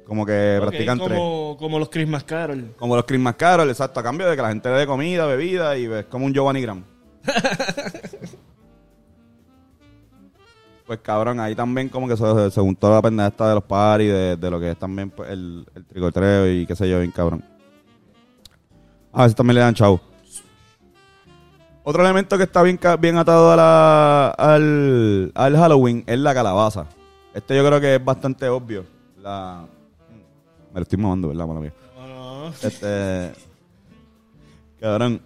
Como 0.05 0.27
que 0.27 0.59
practican 0.61 0.99
tres. 0.99 1.17
como, 1.17 1.57
como 1.57 1.79
los 1.79 1.89
Christmas 1.89 2.25
Carol. 2.25 2.75
Como 2.77 2.97
los 2.97 3.05
Christmas 3.05 3.37
Carol, 3.37 3.69
exacto, 3.69 4.01
a 4.01 4.03
cambio 4.03 4.29
de 4.29 4.35
que 4.35 4.43
la 4.43 4.49
gente 4.49 4.71
le 4.71 4.75
dé 4.75 4.87
comida, 4.89 5.25
bebida 5.27 5.79
y 5.79 5.85
es 5.85 6.07
como 6.07 6.27
un 6.27 6.35
Giovanni 6.35 6.63
Gram. 6.63 6.83
pues 10.85 10.99
cabrón, 10.99 11.39
ahí 11.39 11.55
también 11.55 11.89
como 11.89 12.09
que 12.09 12.17
se, 12.17 12.51
se 12.51 12.61
juntó 12.61 12.91
la 12.91 13.01
pendeja 13.01 13.29
esta 13.29 13.49
de 13.51 13.55
los 13.55 13.63
paris, 13.63 14.11
de, 14.11 14.37
de 14.37 14.51
lo 14.51 14.59
que 14.59 14.73
es 14.73 14.77
también 14.77 15.11
pues, 15.11 15.31
el, 15.31 15.65
el 15.77 15.85
tricotreo 15.85 16.51
y 16.51 16.67
qué 16.67 16.75
sé 16.75 16.91
yo, 16.91 16.99
bien 16.99 17.13
cabrón. 17.13 17.45
A 19.13 19.23
veces 19.23 19.37
también 19.37 19.55
le 19.55 19.61
dan 19.61 19.75
chavo. 19.75 20.01
Otro 21.85 22.03
elemento 22.05 22.37
que 22.39 22.45
está 22.45 22.63
bien, 22.63 22.79
bien 23.01 23.17
atado 23.17 23.53
a 23.53 23.57
la, 23.57 24.29
al, 24.39 25.33
al 25.35 25.57
Halloween 25.57 26.05
es 26.07 26.19
la 26.19 26.33
calabaza. 26.33 26.87
Este 27.35 27.57
yo 27.57 27.67
creo 27.67 27.81
que 27.81 27.97
es 27.97 28.05
bastante 28.05 28.49
obvio. 28.49 28.85
La... 29.21 29.65
Me 30.73 30.81
lo 30.81 30.83
estoy 30.83 30.99
mamando, 30.99 31.29
¿verdad, 31.29 31.47
mala 31.47 31.61
mía? 31.61 31.73
No, 31.97 32.07
no. 32.07 32.49
Este. 32.63 33.33
Cabrón. 34.81 35.21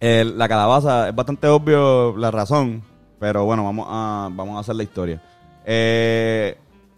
El- 0.00 0.36
la 0.38 0.48
calabaza 0.48 1.08
es 1.08 1.14
bastante 1.14 1.46
obvio 1.48 2.16
la 2.16 2.30
razón. 2.30 2.82
Pero 3.20 3.44
bueno, 3.44 3.64
vamos 3.64 3.86
a, 3.88 4.28
vamos 4.32 4.56
a 4.56 4.60
hacer 4.60 4.76
la 4.76 4.82
historia. 4.84 5.20
Eh, 5.64 6.56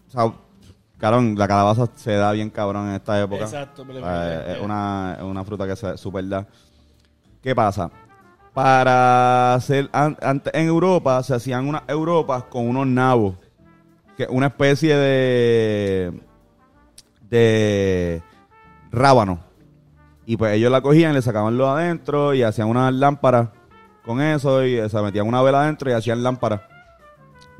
o 0.08 0.10
sea, 0.10 0.32
cabrón, 0.99 1.34
la 1.37 1.49
calabaza 1.49 1.88
se 1.96 2.12
da 2.12 2.32
bien 2.32 2.50
cabrón 2.50 2.88
en 2.88 2.94
esta 2.96 3.20
época. 3.22 3.44
Exacto, 3.44 3.84
me 3.84 3.94
lo 3.94 4.00
O 4.00 4.02
sea, 4.02 4.34
imaginé. 4.34 4.52
es, 4.56 4.60
una, 4.62 5.14
es 5.18 5.22
una 5.25 5.44
fruta 5.44 5.66
que 5.66 5.76
se 5.76 5.96
super 5.96 6.26
da. 6.28 6.46
¿Qué 7.42 7.54
pasa? 7.54 7.90
Para 8.62 9.55
hacer 9.55 9.88
an- 9.93 10.19
antes 10.21 10.52
en 10.55 10.67
Europa 10.67 11.23
se 11.23 11.35
hacían 11.35 11.67
unas 11.67 11.83
Europas 11.88 12.43
con 12.45 12.69
unos 12.69 12.87
nabos, 12.87 13.37
que 14.19 14.26
una 14.29 14.49
especie 14.49 14.95
de 14.97 16.21
de 17.31 18.23
rábano. 18.93 19.40
Y 20.26 20.37
pues 20.37 20.52
ellos 20.55 20.71
la 20.71 20.83
cogían, 20.83 21.14
le 21.14 21.23
sacaban 21.23 21.57
lo 21.57 21.71
adentro 21.71 22.35
y 22.35 22.43
hacían 22.43 22.69
unas 22.69 22.93
lámparas 22.93 23.49
con 24.05 24.21
eso 24.21 24.62
y 24.62 24.87
se 24.90 25.02
metían 25.02 25.26
una 25.26 25.40
vela 25.40 25.62
adentro 25.62 25.88
y 25.90 25.95
hacían 25.95 26.23
lámparas 26.23 26.61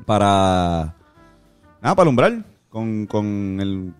para 0.05 0.93
nada, 1.81 1.95
para 1.95 2.01
alumbrar 2.03 2.43
con, 2.69 3.07
con 3.07 3.57
el 3.59 3.91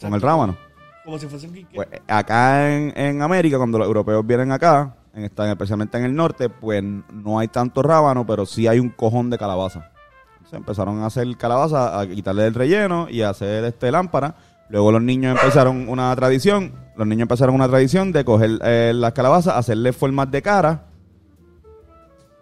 con 0.00 0.12
el 0.12 0.20
rábano. 0.20 0.56
Como 1.02 1.18
si 1.18 1.26
fuese 1.28 1.48
un. 1.48 1.66
Pues 1.74 1.88
acá 2.06 2.76
en, 2.76 2.92
en 2.94 3.22
América, 3.22 3.56
cuando 3.56 3.78
los 3.78 3.86
europeos 3.86 4.26
vienen 4.26 4.52
acá, 4.52 4.94
en 5.14 5.24
esta- 5.24 5.50
especialmente 5.50 5.98
en 5.98 6.04
el 6.04 6.14
norte, 6.14 6.48
pues 6.48 6.82
no 6.82 7.38
hay 7.38 7.48
tanto 7.48 7.82
rábano, 7.82 8.26
pero 8.26 8.46
sí 8.46 8.66
hay 8.66 8.78
un 8.78 8.88
cojón 8.90 9.30
de 9.30 9.38
calabaza. 9.38 9.90
Entonces 10.34 10.54
empezaron 10.58 11.00
a 11.02 11.06
hacer 11.06 11.36
calabaza, 11.36 11.98
a 12.00 12.06
quitarle 12.06 12.46
el 12.46 12.54
relleno 12.54 13.08
y 13.10 13.22
a 13.22 13.30
hacer 13.30 13.64
este 13.64 13.90
lámpara. 13.90 14.34
Luego 14.68 14.90
los 14.92 15.02
niños 15.02 15.36
empezaron 15.38 15.88
una 15.88 16.14
tradición, 16.16 16.72
los 16.96 17.06
niños 17.06 17.22
empezaron 17.22 17.54
una 17.54 17.68
tradición 17.68 18.10
de 18.12 18.24
coger 18.24 18.58
eh, 18.62 18.92
las 18.94 19.12
calabazas, 19.12 19.54
hacerle 19.56 19.92
formas 19.92 20.30
de 20.30 20.40
cara 20.40 20.86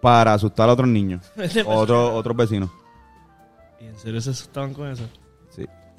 para 0.01 0.33
asustar 0.33 0.69
a 0.69 0.73
otros 0.73 0.87
niños, 0.87 1.29
otros 1.65 2.11
otros 2.13 2.35
vecinos. 2.37 2.69
¿Y 3.79 3.85
en 3.85 3.97
serio 3.97 4.21
se 4.21 4.29
asustaban 4.31 4.73
con 4.73 4.87
eso? 4.87 5.03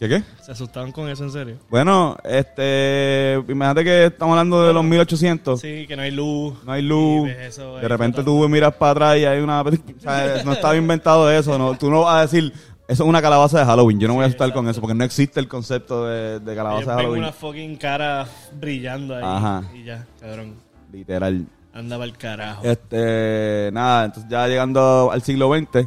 ¿Qué 0.03 0.09
qué? 0.09 0.25
¿Se 0.41 0.51
asustaban 0.51 0.91
con 0.91 1.09
eso 1.09 1.23
en 1.23 1.31
serio? 1.31 1.59
Bueno, 1.71 2.17
este, 2.25 3.41
imagínate 3.49 3.85
que 3.85 4.07
estamos 4.07 4.33
hablando 4.33 4.67
de 4.67 4.73
los 4.73 4.83
1800. 4.83 5.61
Sí, 5.61 5.87
que 5.87 5.95
no 5.95 6.03
hay 6.03 6.11
luz. 6.11 6.55
No 6.65 6.73
hay 6.73 6.83
luz. 6.83 7.29
Y 7.29 7.33
ves 7.33 7.39
eso 7.51 7.77
ahí 7.77 7.83
De 7.83 7.87
repente 7.89 8.25
tú 8.25 8.49
miras 8.49 8.75
para 8.75 8.91
atrás 8.91 9.19
y 9.19 9.27
hay 9.27 9.41
una... 9.41 9.61
o 9.63 9.71
sea, 10.01 10.43
no 10.45 10.55
estaba 10.55 10.75
inventado 10.75 11.31
eso. 11.31 11.57
No, 11.57 11.79
tú 11.79 11.89
no 11.89 12.01
vas 12.01 12.17
a 12.17 12.21
decir, 12.23 12.53
eso 12.89 13.05
es 13.05 13.09
una 13.09 13.23
calabaza 13.23 13.61
de 13.61 13.65
Halloween. 13.65 14.01
Yo 14.01 14.09
no 14.09 14.15
voy 14.15 14.25
a 14.25 14.27
estar 14.27 14.53
con 14.53 14.69
eso 14.69 14.81
porque 14.81 14.95
no 14.97 15.05
existe 15.05 15.39
el 15.39 15.47
concepto 15.47 16.05
de, 16.07 16.41
de 16.41 16.53
Ellos 16.53 16.57
calabaza 16.57 16.91
de 16.91 16.97
Halloween. 16.97 17.23
una 17.23 17.33
fucking 17.33 17.77
cara 17.77 18.27
brillando 18.59 19.15
ahí. 19.15 19.23
Ajá. 19.25 19.63
Y 19.73 19.85
ya, 19.85 20.05
cabrón. 20.19 20.57
Literal. 20.91 21.47
Andaba 21.73 22.07
el 22.07 22.19
carajo. 22.19 22.65
Este, 22.65 23.71
nada, 23.73 24.07
entonces 24.07 24.29
ya 24.29 24.49
llegando 24.49 25.13
al 25.13 25.23
siglo 25.23 25.57
XX, 25.57 25.87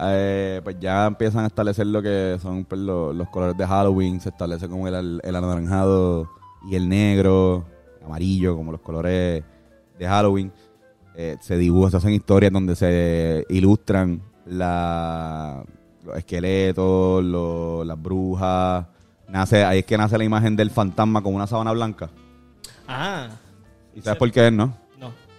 eh, 0.00 0.60
pues 0.64 0.76
ya 0.80 1.06
empiezan 1.06 1.44
a 1.44 1.48
establecer 1.48 1.86
lo 1.86 2.00
que 2.02 2.38
son 2.40 2.64
pues, 2.64 2.80
lo- 2.80 3.12
los 3.12 3.28
colores 3.28 3.56
de 3.56 3.66
Halloween. 3.66 4.20
Se 4.20 4.28
establece 4.30 4.68
como 4.68 4.86
el, 4.88 5.20
el 5.22 5.36
anaranjado 5.36 6.28
y 6.70 6.74
el 6.76 6.88
negro, 6.88 7.64
amarillo, 8.04 8.56
como 8.56 8.72
los 8.72 8.80
colores 8.80 9.42
de 9.98 10.06
Halloween. 10.08 10.52
Eh, 11.14 11.36
se 11.40 11.56
dibujan, 11.56 11.90
se 11.90 11.96
hacen 11.96 12.12
historias 12.14 12.52
donde 12.52 12.76
se 12.76 13.44
ilustran 13.48 14.22
la, 14.46 15.64
los 16.04 16.16
esqueletos, 16.16 17.24
lo- 17.24 17.84
las 17.84 18.00
brujas. 18.00 18.86
Nace, 19.28 19.64
ahí 19.64 19.80
es 19.80 19.84
que 19.84 19.98
nace 19.98 20.16
la 20.16 20.24
imagen 20.24 20.56
del 20.56 20.70
fantasma 20.70 21.22
con 21.22 21.34
una 21.34 21.46
sábana 21.46 21.72
blanca. 21.72 22.08
Ah, 22.86 23.28
¿Y 23.94 24.00
sabes 24.00 24.18
por 24.18 24.30
qué 24.30 24.46
es, 24.46 24.52
no? 24.52 24.72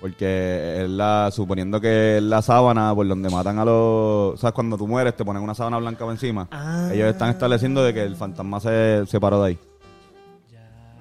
Porque 0.01 0.83
es 0.83 0.89
la, 0.89 1.29
suponiendo 1.31 1.81
que 1.81 2.17
es 2.17 2.23
la 2.23 2.41
sábana 2.41 2.95
por 2.95 3.07
donde 3.07 3.29
matan 3.29 3.59
a 3.59 3.65
los... 3.65 4.39
¿Sabes? 4.39 4.53
Cuando 4.53 4.77
tú 4.77 4.87
mueres 4.87 5.15
te 5.15 5.25
ponen 5.25 5.43
una 5.43 5.53
sábana 5.53 5.77
blanca 5.77 6.05
por 6.05 6.13
encima. 6.13 6.47
Ah. 6.51 6.89
Ellos 6.93 7.09
están 7.09 7.29
estableciendo 7.31 7.83
de 7.83 7.93
que 7.93 8.03
el 8.03 8.15
fantasma 8.15 8.59
se 8.61 9.03
separó 9.07 9.41
de 9.43 9.49
ahí. 9.49 9.59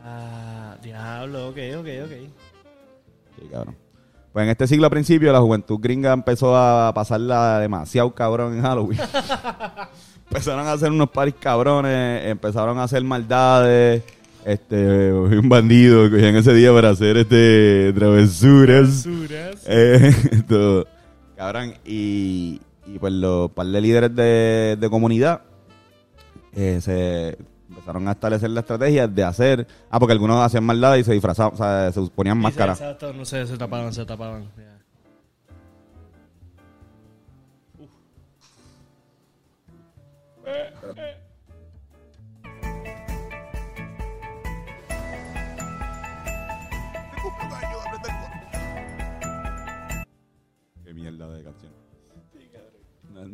Ah, 0.05 0.76
diablo, 0.83 1.49
ok, 1.49 1.59
ok, 1.78 1.87
ok. 2.05 2.12
Sí, 3.38 3.49
cabrón. 3.52 3.76
Pues 4.33 4.45
en 4.45 4.50
este 4.50 4.67
siglo 4.67 4.87
a 4.87 4.90
principio 4.90 5.33
la 5.33 5.40
juventud 5.40 5.78
gringa 5.81 6.12
empezó 6.12 6.57
a 6.57 6.93
pasarla 6.95 7.61
demasiado 7.61 8.14
cabrón 8.14 8.57
en 8.57 8.62
Halloween. 8.62 9.00
empezaron 10.31 10.67
a 10.67 10.73
hacer 10.73 10.90
unos 10.90 11.11
paris 11.11 11.35
cabrones, 11.40 12.26
empezaron 12.26 12.78
a 12.78 12.85
hacer 12.85 13.02
maldades. 13.05 14.02
Este, 14.49 15.12
un 15.12 15.47
bandido 15.50 16.11
cogían 16.11 16.35
ese 16.37 16.55
día 16.55 16.73
para 16.73 16.88
hacer 16.88 17.19
este 17.19 17.93
travesuras. 17.93 19.07
Basuras. 19.07 19.62
Eh, 19.67 20.43
todo. 20.49 20.87
Cabrón, 21.37 21.75
y, 21.85 22.59
y 22.87 22.99
pues 22.99 23.12
los 23.12 23.50
par 23.50 23.67
de 23.67 23.81
líderes 23.83 24.17
de, 24.17 24.78
de 24.81 24.88
comunidad 24.88 25.43
eh, 26.55 26.81
se 26.81 27.37
empezaron 27.69 28.09
a 28.09 28.12
establecer 28.12 28.49
la 28.49 28.61
estrategia 28.61 29.07
de 29.07 29.23
hacer. 29.23 29.67
Ah, 29.90 29.99
porque 30.00 30.14
algunos 30.14 30.43
hacían 30.43 30.64
maldades 30.64 31.02
y 31.02 31.05
se 31.05 31.12
disfrazaban, 31.12 31.52
o 31.52 31.57
sea, 31.59 31.93
se 31.93 32.00
ponían 32.09 32.38
máscaras. 32.38 32.81
Exacto, 32.81 33.12
no 33.12 33.26
sé, 33.26 33.47
se 33.47 33.59
tapaban, 33.59 33.93
se 33.93 34.07
tapaban. 34.07 34.49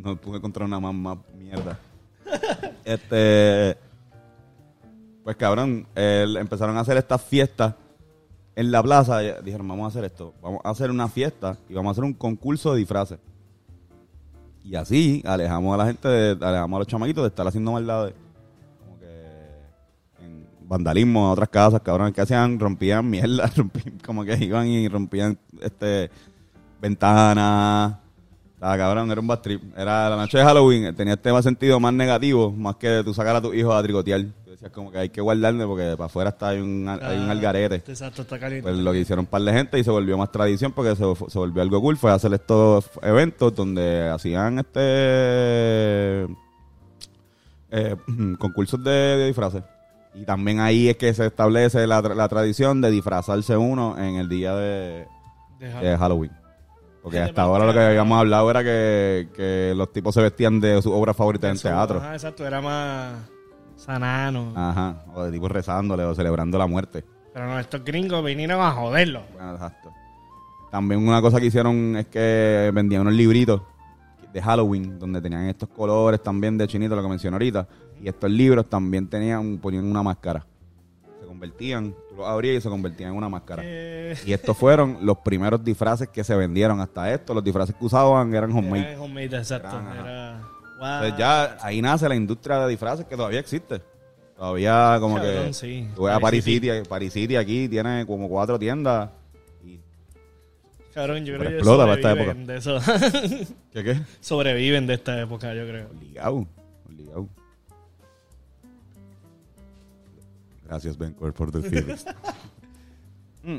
No, 0.04 0.16
pude 0.16 0.36
encontrar 0.36 0.66
una 0.66 0.78
más, 0.80 0.94
más 0.94 1.18
mierda. 1.38 1.78
este. 2.84 3.76
Pues 5.22 5.36
cabrón, 5.36 5.86
empezaron 5.94 6.76
a 6.76 6.80
hacer 6.80 6.98
estas 6.98 7.22
fiestas 7.22 7.74
en 8.54 8.70
la 8.70 8.82
plaza. 8.82 9.18
Dijeron, 9.40 9.66
vamos 9.66 9.86
a 9.86 9.88
hacer 9.88 10.04
esto. 10.04 10.34
Vamos 10.42 10.60
a 10.62 10.68
hacer 10.70 10.90
una 10.90 11.08
fiesta 11.08 11.56
y 11.68 11.74
vamos 11.74 11.88
a 11.88 11.92
hacer 11.92 12.04
un 12.04 12.12
concurso 12.12 12.72
de 12.74 12.80
disfraces. 12.80 13.18
Y 14.62 14.74
así 14.76 15.22
alejamos 15.26 15.74
a 15.74 15.78
la 15.78 15.86
gente, 15.86 16.08
de- 16.08 16.46
alejamos 16.46 16.76
a 16.76 16.78
los 16.80 16.86
chamaquitos 16.88 17.24
de 17.24 17.28
estar 17.28 17.46
haciendo 17.46 17.72
maldades. 17.72 18.14
Como 18.84 18.98
que 18.98 20.24
en 20.24 20.46
vandalismo 20.68 21.26
a 21.26 21.32
otras 21.32 21.48
casas, 21.48 21.80
cabrón, 21.82 22.12
que 22.12 22.20
hacían, 22.20 22.58
rompían 22.58 23.08
mierda, 23.08 23.46
rompían, 23.56 23.98
como 24.04 24.24
que 24.24 24.36
iban 24.44 24.66
y 24.66 24.88
rompían 24.88 25.38
este 25.62 26.10
ventanas. 26.82 27.96
Estaba 28.54 28.76
cabrón, 28.78 29.10
era 29.10 29.20
un 29.20 29.26
bad 29.26 29.40
trip. 29.40 29.62
Era 29.76 30.08
la 30.08 30.16
noche 30.16 30.38
de 30.38 30.44
Halloween, 30.44 30.94
tenía 30.94 31.14
este 31.14 31.32
más 31.32 31.44
sentido 31.44 31.78
más 31.80 31.92
negativo, 31.92 32.50
más 32.52 32.76
que 32.76 33.02
tú 33.04 33.12
sacar 33.12 33.36
a 33.36 33.40
tus 33.42 33.54
hijos 33.54 33.74
a 33.74 33.82
tricotear. 33.82 34.24
Decías 34.46 34.70
como 34.70 34.92
que 34.92 34.98
hay 34.98 35.08
que 35.08 35.20
guardarle 35.20 35.66
porque 35.66 35.94
para 35.96 36.06
afuera 36.06 36.30
está 36.30 36.48
hay 36.50 36.60
un, 36.60 36.88
hay 36.88 37.18
un 37.18 37.28
Ah, 37.28 37.32
algarete. 37.32 37.76
Exacto, 37.76 38.22
está 38.22 38.38
caliente. 38.38 38.62
Pues 38.62 38.76
lo 38.80 38.92
que 38.92 39.00
hicieron 39.00 39.24
un 39.24 39.26
par 39.26 39.42
de 39.42 39.52
gente 39.52 39.78
y 39.78 39.84
se 39.84 39.90
volvió 39.90 40.16
más 40.16 40.30
tradición 40.30 40.72
porque 40.72 40.94
se, 40.94 41.04
se 41.28 41.38
volvió 41.38 41.60
algo 41.60 41.80
cool. 41.80 41.96
Fue 41.96 42.12
hacer 42.12 42.32
estos 42.32 42.88
eventos 43.02 43.54
donde 43.54 44.08
hacían 44.08 44.60
este 44.60 46.22
eh, 47.70 47.96
concursos 48.38 48.82
de, 48.82 48.90
de 48.90 49.26
disfraces. 49.26 49.62
Y 50.14 50.24
también 50.24 50.60
ahí 50.60 50.88
es 50.88 50.96
que 50.96 51.12
se 51.12 51.26
establece 51.26 51.84
la, 51.88 52.00
la 52.00 52.28
tradición 52.28 52.80
de 52.80 52.92
disfrazarse 52.92 53.56
uno 53.56 53.98
en 53.98 54.14
el 54.14 54.28
día 54.28 54.54
de, 54.54 55.06
De 55.58 55.68
de 55.68 55.96
Halloween. 55.98 56.30
Porque 57.04 57.20
hasta 57.20 57.42
ahora 57.42 57.66
lo 57.66 57.74
que 57.74 57.80
habíamos 57.80 58.18
hablado 58.18 58.50
era 58.50 58.64
que, 58.64 59.28
que 59.36 59.74
los 59.76 59.92
tipos 59.92 60.14
se 60.14 60.22
vestían 60.22 60.58
de 60.58 60.80
sus 60.80 60.90
obras 60.90 61.14
favoritas 61.14 61.54
en 61.54 61.60
teatro. 61.60 61.98
Ajá, 61.98 62.14
exacto, 62.14 62.46
era 62.46 62.62
más 62.62 63.16
sanano. 63.76 64.54
Ajá. 64.56 65.04
O 65.14 65.22
de 65.22 65.30
tipos 65.30 65.52
rezándole 65.52 66.02
o 66.02 66.14
celebrando 66.14 66.56
la 66.56 66.66
muerte. 66.66 67.04
Pero 67.34 67.46
no, 67.46 67.60
estos 67.60 67.84
gringos 67.84 68.24
vinieron 68.24 68.58
a 68.62 68.70
joderlo. 68.70 69.22
Bueno, 69.34 69.52
exacto. 69.52 69.92
También 70.70 71.06
una 71.06 71.20
cosa 71.20 71.38
que 71.38 71.46
hicieron 71.46 71.94
es 71.94 72.06
que 72.06 72.70
vendían 72.72 73.02
unos 73.02 73.12
libritos 73.12 73.60
de 74.32 74.40
Halloween 74.40 74.98
donde 74.98 75.20
tenían 75.20 75.44
estos 75.44 75.68
colores 75.68 76.22
también 76.22 76.56
de 76.56 76.66
chinito, 76.66 76.96
lo 76.96 77.02
que 77.02 77.08
mencioné 77.08 77.34
ahorita. 77.34 77.68
Y 78.02 78.08
estos 78.08 78.30
libros 78.30 78.66
también 78.70 79.08
tenían, 79.10 79.58
ponían 79.58 79.84
una 79.84 80.02
máscara. 80.02 80.46
Se 81.20 81.26
convertían, 81.26 81.94
tú 82.14 82.20
los 82.20 82.28
abrías 82.28 82.56
y 82.56 82.60
se 82.60 82.68
convertían 82.68 83.10
en 83.10 83.16
una 83.16 83.28
máscara. 83.28 83.62
Eh, 83.64 84.16
Y 84.24 84.32
estos 84.32 84.56
fueron 84.56 84.98
los 85.02 85.18
primeros 85.18 85.62
disfraces 85.64 86.08
que 86.08 86.22
se 86.24 86.34
vendieron 86.36 86.80
hasta 86.80 87.12
esto. 87.12 87.34
Los 87.34 87.42
disfraces 87.42 87.74
que 87.74 87.84
usaban 87.84 88.34
eran 88.34 88.52
homemade. 88.52 88.92
era 88.92 89.00
homemade, 89.00 89.36
exacto. 89.38 89.68
Eran. 89.78 89.96
Era. 89.98 90.40
Entonces 90.74 91.18
ya 91.18 91.56
ahí 91.62 91.80
nace 91.80 92.08
la 92.08 92.14
industria 92.14 92.58
de 92.60 92.68
disfraces 92.70 93.06
que 93.06 93.16
todavía 93.16 93.40
existe. 93.40 93.80
Todavía 94.36 94.96
como 95.00 95.16
Cabrón, 95.16 95.46
que... 95.46 95.54
sí. 95.54 95.88
Tú 95.94 96.04
ves 96.04 96.14
a 96.14 96.20
Paris 96.20 96.44
City. 96.44 96.68
City, 96.68 96.88
Paris 96.88 97.12
City 97.12 97.36
aquí 97.36 97.68
tiene 97.68 98.04
como 98.06 98.28
cuatro 98.28 98.58
tiendas. 98.58 99.10
Cabrón, 100.92 101.24
yo 101.24 101.36
creo 101.36 101.50
que 101.50 101.56
explota 101.56 101.84
para 101.84 101.94
esta 101.96 102.10
sobreviven 102.10 102.46
de 102.46 102.56
eso. 102.56 102.78
¿Qué 103.72 103.82
qué? 103.84 104.00
sobreviven 104.20 104.86
de 104.86 104.94
esta 104.94 105.20
época, 105.20 105.52
yo 105.52 105.66
creo. 105.66 105.88
Obligado. 105.88 106.46
Obligado. 106.88 107.28
Gracias, 110.66 110.96
Bencor, 110.98 111.32
por 111.32 111.50
decir 111.52 111.86
esto. 111.90 112.12
Mm. 113.46 113.58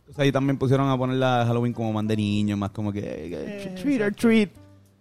Entonces 0.00 0.18
ahí 0.18 0.32
también 0.32 0.58
pusieron 0.58 0.88
a 0.90 0.96
poner 0.98 1.16
la 1.16 1.44
Halloween 1.46 1.72
como 1.72 1.92
más 1.92 2.06
de 2.08 2.16
niños, 2.16 2.58
más 2.58 2.70
como 2.70 2.92
que 2.92 2.98
eh, 3.00 3.30
eh, 3.32 3.74
trick 3.80 4.00
or 4.02 4.12
treat. 4.12 4.50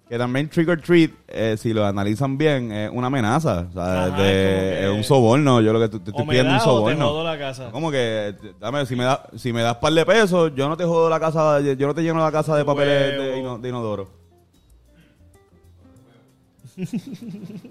Que 0.08 0.18
también 0.18 0.48
trick 0.50 0.70
or 0.70 0.80
treat, 0.80 1.12
eh, 1.28 1.56
si 1.58 1.74
lo 1.74 1.86
analizan 1.86 2.38
bien, 2.38 2.72
es 2.72 2.90
una 2.94 3.08
amenaza. 3.08 3.68
O 3.70 3.74
sea, 3.74 4.06
Ajá, 4.06 4.22
de- 4.22 4.86
es 4.86 4.96
un 4.96 5.04
soborno. 5.04 5.60
Yo 5.62 5.74
lo 5.74 5.80
que 5.80 5.90
te, 5.90 6.00
te 6.00 6.12
estoy 6.12 6.28
pidiendo 6.28 6.52
un 6.54 6.58
da 6.60 6.64
o 6.64 6.66
te 6.66 6.70
soborno. 6.94 7.08
jodo 7.10 7.24
la 7.24 7.38
casa. 7.40 7.72
Como 7.72 7.90
que, 7.92 8.36
dame, 8.60 8.86
si 8.86 8.96
me, 8.96 9.04
da, 9.04 9.28
si 9.36 9.52
me 9.52 9.62
das 9.64 9.78
par 9.78 9.92
de 9.94 10.06
pesos, 10.06 10.54
yo 10.56 10.70
no 10.70 10.78
te 10.78 10.86
jodo 10.86 11.10
la 11.10 11.20
casa, 11.20 11.60
yo 11.60 11.88
no 11.88 11.94
te 11.96 12.04
lleno 12.04 12.20
la 12.24 12.32
casa 12.32 12.56
de 12.56 12.64
papeles 12.64 13.18
de, 13.18 13.58
de 13.62 13.70
inodoro. 13.70 14.27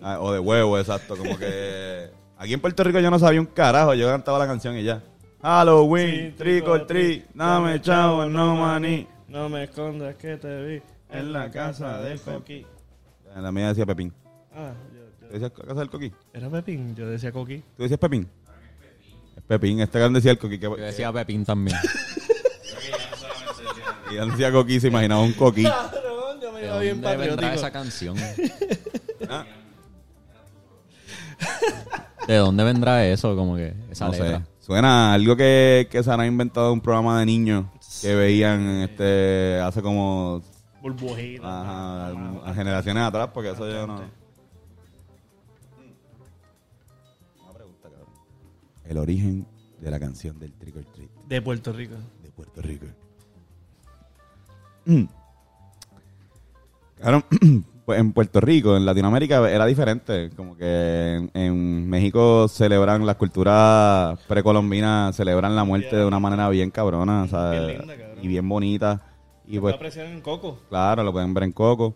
Ah, 0.02 0.18
o 0.20 0.32
de 0.32 0.38
huevo, 0.40 0.78
exacto. 0.78 1.16
Como 1.16 1.38
que 1.38 2.10
aquí 2.38 2.52
en 2.54 2.60
Puerto 2.60 2.82
Rico 2.84 2.98
yo 3.00 3.10
no 3.10 3.18
sabía 3.18 3.40
un 3.40 3.46
carajo, 3.46 3.94
yo 3.94 4.08
cantaba 4.08 4.38
la 4.38 4.46
canción 4.46 4.76
y 4.76 4.82
ya. 4.84 5.02
Halloween, 5.42 6.34
trick 6.36 6.66
or 6.66 6.86
treat, 6.86 7.24
dame 7.34 7.80
chavo, 7.80 8.26
no 8.26 8.56
maní. 8.56 9.06
No 9.28 9.48
me 9.48 9.64
escondas 9.64 10.16
que 10.16 10.36
te 10.36 10.64
vi 10.64 10.82
en 11.10 11.32
la 11.32 11.50
casa 11.50 12.00
de 12.00 12.18
Coqui. 12.18 12.64
En 13.34 13.42
la 13.42 13.52
mía 13.52 13.68
decía 13.68 13.84
Pepín. 13.86 14.12
Ah, 14.54 14.72
yo, 14.94 15.00
¿Tú 15.20 15.26
yo- 15.26 15.32
decías 15.32 15.50
casa 15.52 15.80
del 15.80 15.90
Coqui? 15.90 16.12
¿Era 16.32 16.48
Pepín? 16.48 16.94
Yo 16.96 17.06
decía 17.08 17.30
Coqui. 17.32 17.58
¿Tú 17.76 17.82
decías 17.82 17.98
Pepín? 18.00 18.28
Es 19.36 19.42
Pepín, 19.42 19.80
este 19.80 19.98
gran 19.98 20.12
decía 20.12 20.30
el 20.32 20.38
Coqui. 20.38 20.58
Que, 20.58 20.66
Yo 20.66 20.76
decía 20.76 21.12
Pepín 21.12 21.44
también. 21.44 21.76
y 24.10 24.16
él 24.16 24.30
decía 24.30 24.50
Coqui, 24.52 24.80
se 24.80 24.88
imaginaba 24.88 25.20
un 25.22 25.32
Coqui. 25.32 25.62
Cabrón, 25.64 26.40
yo 26.40 26.52
me 26.52 26.60
¿De 26.60 26.66
iba 26.66 26.78
bien 26.78 27.00
dónde 27.00 27.16
vendrá 27.16 27.48
patriótico. 27.50 27.54
esa 27.54 27.70
canción? 27.70 28.16
¿De 32.26 32.36
dónde 32.36 32.64
vendrá 32.64 33.06
eso? 33.06 33.36
Como 33.36 33.56
que 33.56 33.74
esa 33.90 34.06
no 34.06 34.12
letra. 34.12 34.38
sé. 34.40 34.44
Suena 34.60 35.10
a 35.10 35.14
algo 35.14 35.36
que, 35.36 35.86
que 35.90 36.02
se 36.02 36.10
han 36.10 36.24
inventado 36.26 36.68
en 36.68 36.72
un 36.74 36.80
programa 36.80 37.20
de 37.20 37.26
niños 37.26 37.66
que 38.02 38.14
veían 38.14 38.60
este 38.82 39.60
hace 39.60 39.80
como 39.80 40.42
Burbujita. 40.82 41.46
ajá, 41.46 42.10
a 42.44 42.54
generaciones 42.54 43.02
atrás, 43.04 43.28
porque 43.32 43.50
eso 43.50 43.68
yo 43.70 43.86
no. 43.86 43.94
Una 47.42 47.52
pregunta, 47.52 47.88
cabrón. 47.88 48.08
El 48.84 48.98
origen 48.98 49.46
de 49.80 49.90
la 49.90 50.00
canción 50.00 50.38
del 50.38 50.52
Trick 50.54 50.76
or 50.76 50.84
Treat 50.86 51.10
De 51.28 51.42
Puerto 51.42 51.72
Rico. 51.72 51.94
de 52.22 52.30
Puerto 52.30 52.60
Rico. 52.62 52.86
Mm. 54.84 55.04
Cabrón, 57.00 57.24
pues 57.86 57.98
en 58.00 58.12
Puerto 58.12 58.40
Rico, 58.40 58.76
en 58.76 58.84
Latinoamérica 58.84 59.48
era 59.50 59.64
diferente. 59.64 60.30
Como 60.36 60.56
que 60.56 61.14
en, 61.14 61.30
en 61.34 61.88
México 61.88 62.48
celebran 62.48 63.06
las 63.06 63.16
culturas 63.16 64.18
precolombinas, 64.28 65.14
celebran 65.16 65.54
la 65.56 65.64
muerte 65.64 65.96
de 65.96 66.04
una 66.04 66.18
manera 66.18 66.48
bien 66.50 66.70
cabrona, 66.70 67.26
sea, 67.28 67.50
Bien 67.52 67.66
linda, 67.78 67.96
cabrón. 67.96 68.18
y 68.22 68.28
bien 68.28 68.48
bonita. 68.48 69.00
Y 69.46 69.60
pues, 69.60 69.76
en 69.96 70.20
Coco. 70.20 70.58
claro, 70.68 71.04
lo 71.04 71.12
pueden 71.12 71.32
ver 71.32 71.44
en 71.44 71.52
Coco. 71.52 71.94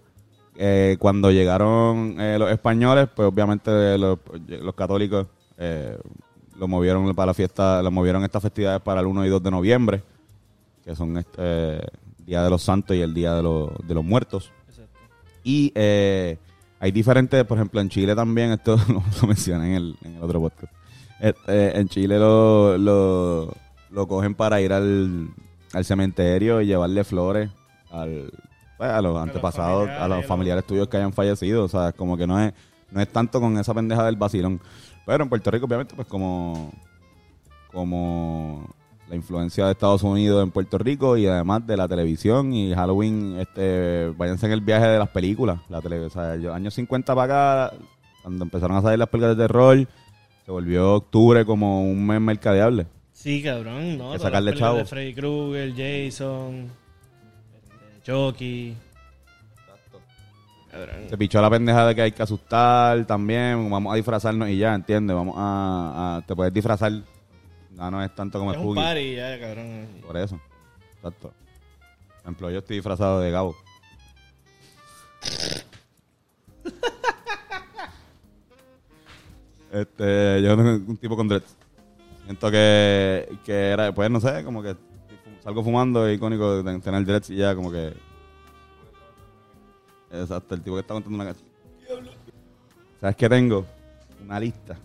Eh, 0.56 0.96
cuando 1.00 1.30
llegaron 1.32 2.16
eh, 2.20 2.36
los 2.38 2.50
españoles, 2.50 3.08
pues 3.14 3.26
obviamente 3.28 3.98
los, 3.98 4.18
los 4.48 4.74
católicos 4.74 5.26
eh, 5.58 5.98
lo 6.56 6.68
movieron 6.68 7.12
para 7.14 7.26
la 7.26 7.34
fiesta, 7.34 7.82
lo 7.82 7.90
movieron 7.90 8.22
estas 8.24 8.42
festividades 8.42 8.80
para 8.82 9.00
el 9.00 9.06
1 9.06 9.26
y 9.26 9.28
2 9.28 9.42
de 9.42 9.50
noviembre, 9.50 10.02
que 10.84 10.94
son 10.94 11.16
este 11.16 11.80
Día 12.24 12.44
de 12.44 12.50
los 12.50 12.62
Santos 12.62 12.96
y 12.96 13.00
el 13.00 13.12
Día 13.14 13.34
de, 13.34 13.42
los- 13.42 13.70
de 13.84 13.94
los 13.94 14.04
Muertos. 14.04 14.52
Y 15.42 15.72
eh, 15.74 16.38
hay 16.78 16.92
diferentes, 16.92 17.44
por 17.44 17.58
ejemplo, 17.58 17.80
en 17.80 17.88
Chile 17.88 18.14
también, 18.14 18.52
esto 18.52 18.76
lo, 18.88 19.02
lo 19.20 19.28
mencioné 19.28 19.70
en 19.70 19.74
el, 19.74 19.96
en 20.02 20.16
el 20.16 20.22
otro 20.22 20.40
podcast. 20.40 20.72
Este, 21.20 21.78
en 21.78 21.88
Chile 21.88 22.18
lo, 22.18 22.78
lo, 22.78 23.54
lo 23.90 24.08
cogen 24.08 24.34
para 24.34 24.60
ir 24.60 24.72
al, 24.72 25.28
al 25.72 25.84
cementerio 25.84 26.62
y 26.62 26.66
llevarle 26.66 27.04
flores 27.04 27.50
al, 27.90 28.32
pues, 28.78 28.90
a 28.90 29.02
los 29.02 29.18
antepasados, 29.18 29.90
a 29.90 30.08
los 30.08 30.24
familiares, 30.24 30.64
tuyos 30.64 30.88
que 30.88 30.96
hayan 30.96 31.12
fallecido. 31.12 31.64
O 31.64 31.68
sea, 31.68 31.90
es 31.90 31.94
como 31.94 32.16
que 32.16 32.26
no 32.26 32.40
es, 32.40 32.54
no 32.90 33.00
es 33.00 33.08
tanto 33.08 33.40
con 33.40 33.58
esa 33.58 33.74
pendeja 33.74 34.04
del 34.06 34.16
vacilón. 34.16 34.60
Pero 35.04 35.24
en 35.24 35.28
Puerto 35.28 35.50
Rico, 35.50 35.66
obviamente, 35.66 35.94
pues 35.94 36.08
como, 36.08 36.72
como 37.72 38.66
la 39.10 39.16
influencia 39.16 39.66
de 39.66 39.72
Estados 39.72 40.02
Unidos 40.04 40.42
en 40.42 40.50
Puerto 40.52 40.78
Rico 40.78 41.16
y 41.16 41.26
además 41.26 41.66
de 41.66 41.76
la 41.76 41.86
televisión 41.88 42.52
y 42.54 42.72
Halloween, 42.72 43.36
este, 43.40 44.08
váyanse 44.16 44.46
en 44.46 44.52
el 44.52 44.60
viaje 44.60 44.86
de 44.86 44.98
las 45.00 45.08
películas. 45.10 45.60
La 45.68 45.82
tele, 45.82 45.98
o 46.00 46.08
sea, 46.10 46.36
yo- 46.36 46.54
años 46.54 46.72
50 46.74 47.14
para 47.14 47.66
acá, 47.68 47.76
cuando 48.22 48.44
empezaron 48.44 48.76
a 48.76 48.82
salir 48.82 48.98
las 49.00 49.08
películas 49.08 49.36
de 49.36 49.42
terror, 49.44 49.76
se 50.46 50.50
volvió 50.52 50.94
octubre 50.94 51.44
como 51.44 51.82
un 51.82 52.06
mes 52.06 52.20
mercadeable. 52.20 52.86
Sí, 53.12 53.42
cabrón, 53.42 53.98
¿no? 53.98 54.12
Que 54.12 54.18
sacarle 54.20 54.54
chavo. 54.54 54.78
De 54.78 54.84
Freddy 54.86 55.12
Krueger, 55.12 55.70
Jason, 55.76 56.70
este, 57.54 58.02
Chucky. 58.12 58.76
Cabrón. 60.70 60.96
Se 61.10 61.18
pichó 61.18 61.42
la 61.42 61.50
pendeja 61.50 61.84
de 61.88 61.94
que 61.96 62.02
hay 62.02 62.12
que 62.12 62.22
asustar 62.22 63.04
también, 63.04 63.68
vamos 63.68 63.92
a 63.92 63.96
disfrazarnos 63.96 64.48
y 64.48 64.56
ya, 64.58 64.72
¿entiendes? 64.72 65.16
Vamos 65.16 65.34
a, 65.36 66.18
a- 66.18 66.22
te 66.26 66.36
puedes 66.36 66.54
disfrazar, 66.54 66.92
no, 67.80 67.90
no 67.90 68.04
es 68.04 68.14
tanto 68.14 68.38
como 68.38 68.52
Es 68.52 68.58
el 68.58 68.62
un 68.62 68.66
Spooky. 68.74 68.80
party 68.80 69.16
ya, 69.16 69.40
cabrón. 69.40 69.88
Por 70.06 70.16
eso. 70.18 70.38
Exacto. 70.96 71.28
Por 71.28 72.20
ejemplo, 72.20 72.50
yo 72.50 72.58
estoy 72.58 72.76
disfrazado 72.76 73.20
de 73.20 73.30
Gabo. 73.30 73.56
este, 79.72 80.42
yo 80.42 80.56
tengo 80.56 80.70
un 80.90 80.96
tipo 80.98 81.16
con 81.16 81.26
dreads. 81.28 81.56
Siento 82.24 82.50
que, 82.50 83.38
que 83.44 83.68
era, 83.70 83.92
pues 83.92 84.10
no 84.10 84.20
sé, 84.20 84.44
como 84.44 84.62
que 84.62 84.76
salgo 85.42 85.64
fumando, 85.64 86.06
es 86.06 86.16
icónico 86.16 86.62
de 86.62 86.78
tener 86.80 87.04
dreads 87.06 87.30
y 87.30 87.36
ya 87.36 87.54
como 87.54 87.72
que... 87.72 87.94
Exacto, 90.12 90.54
el 90.54 90.60
tipo 90.62 90.76
que 90.76 90.80
está 90.82 90.92
contando 90.92 91.16
una 91.16 91.24
canción. 91.24 91.48
¿Sabes 93.00 93.16
qué 93.16 93.26
tengo? 93.28 93.64
Una 94.22 94.38
lista 94.38 94.76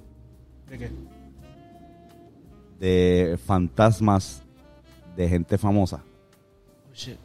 ¿De 0.69 0.77
qué? 0.77 0.89
De 2.79 3.37
fantasmas 3.45 4.43
de 5.15 5.29
gente 5.29 5.57
famosa. 5.57 6.01
Oh, 6.03 6.93
shit. 6.93 7.17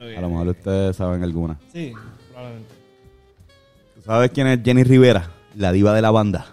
A 0.00 0.20
lo 0.20 0.28
mejor 0.28 0.48
ustedes 0.48 0.96
saben 0.96 1.22
alguna. 1.22 1.58
Sí, 1.72 1.92
probablemente. 2.30 2.74
¿Tú 3.96 4.02
sabes 4.02 4.30
quién 4.30 4.46
es 4.46 4.60
Jenny 4.62 4.84
Rivera? 4.84 5.30
La 5.56 5.72
diva 5.72 5.92
de 5.92 6.02
la 6.02 6.10
banda. 6.10 6.46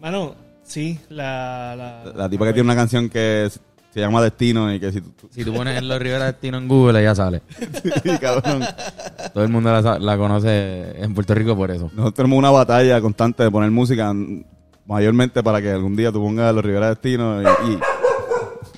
Mano, 0.00 0.34
sí, 0.62 0.98
la... 1.08 1.74
La, 1.76 2.12
La 2.14 2.28
tipa 2.28 2.46
que 2.46 2.52
tiene 2.52 2.66
una 2.66 2.76
canción 2.76 3.08
que 3.08 3.48
se 3.50 3.60
se 3.92 3.98
llama 3.98 4.22
Destino 4.22 4.72
y 4.72 4.78
que 4.78 4.92
si 4.92 5.00
tú... 5.00 5.28
Si 5.30 5.44
tú 5.44 5.52
pones 5.52 5.82
los 5.82 5.98
Rivera 5.98 6.26
Destino 6.26 6.58
en 6.58 6.68
Google, 6.68 7.02
ya 7.02 7.14
sale. 7.14 7.42
Sí, 8.02 8.10
cabrón. 8.20 8.62
Todo 9.34 9.44
el 9.44 9.50
mundo 9.50 9.72
la, 9.72 9.98
la 9.98 10.16
conoce 10.16 11.02
en 11.02 11.12
Puerto 11.12 11.34
Rico 11.34 11.56
por 11.56 11.70
eso. 11.70 11.84
Nosotros 11.86 12.14
tenemos 12.14 12.38
una 12.38 12.50
batalla 12.50 13.00
constante 13.00 13.42
de 13.42 13.50
poner 13.50 13.70
música 13.70 14.12
mayormente 14.90 15.42
para 15.42 15.62
que 15.62 15.70
algún 15.70 15.96
día 15.96 16.10
tú 16.12 16.20
pongas 16.20 16.54
los 16.54 16.64
Rivera 16.64 16.88
Destino 16.90 17.40
y, 17.42 17.44
y- 17.44 17.78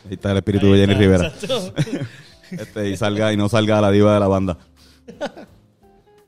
ahí 0.09 0.14
está 0.14 0.31
el 0.33 0.37
espíritu 0.38 0.72
de 0.72 0.79
Jenny 0.81 0.94
Rivera. 0.94 1.33
Este, 2.51 2.90
y 2.90 2.96
salga 2.98 3.33
y 3.33 3.37
no 3.37 3.48
salga 3.48 3.81
la 3.81 3.90
diva 3.90 4.12
de 4.14 4.20
la 4.20 4.29
banda. 4.29 4.59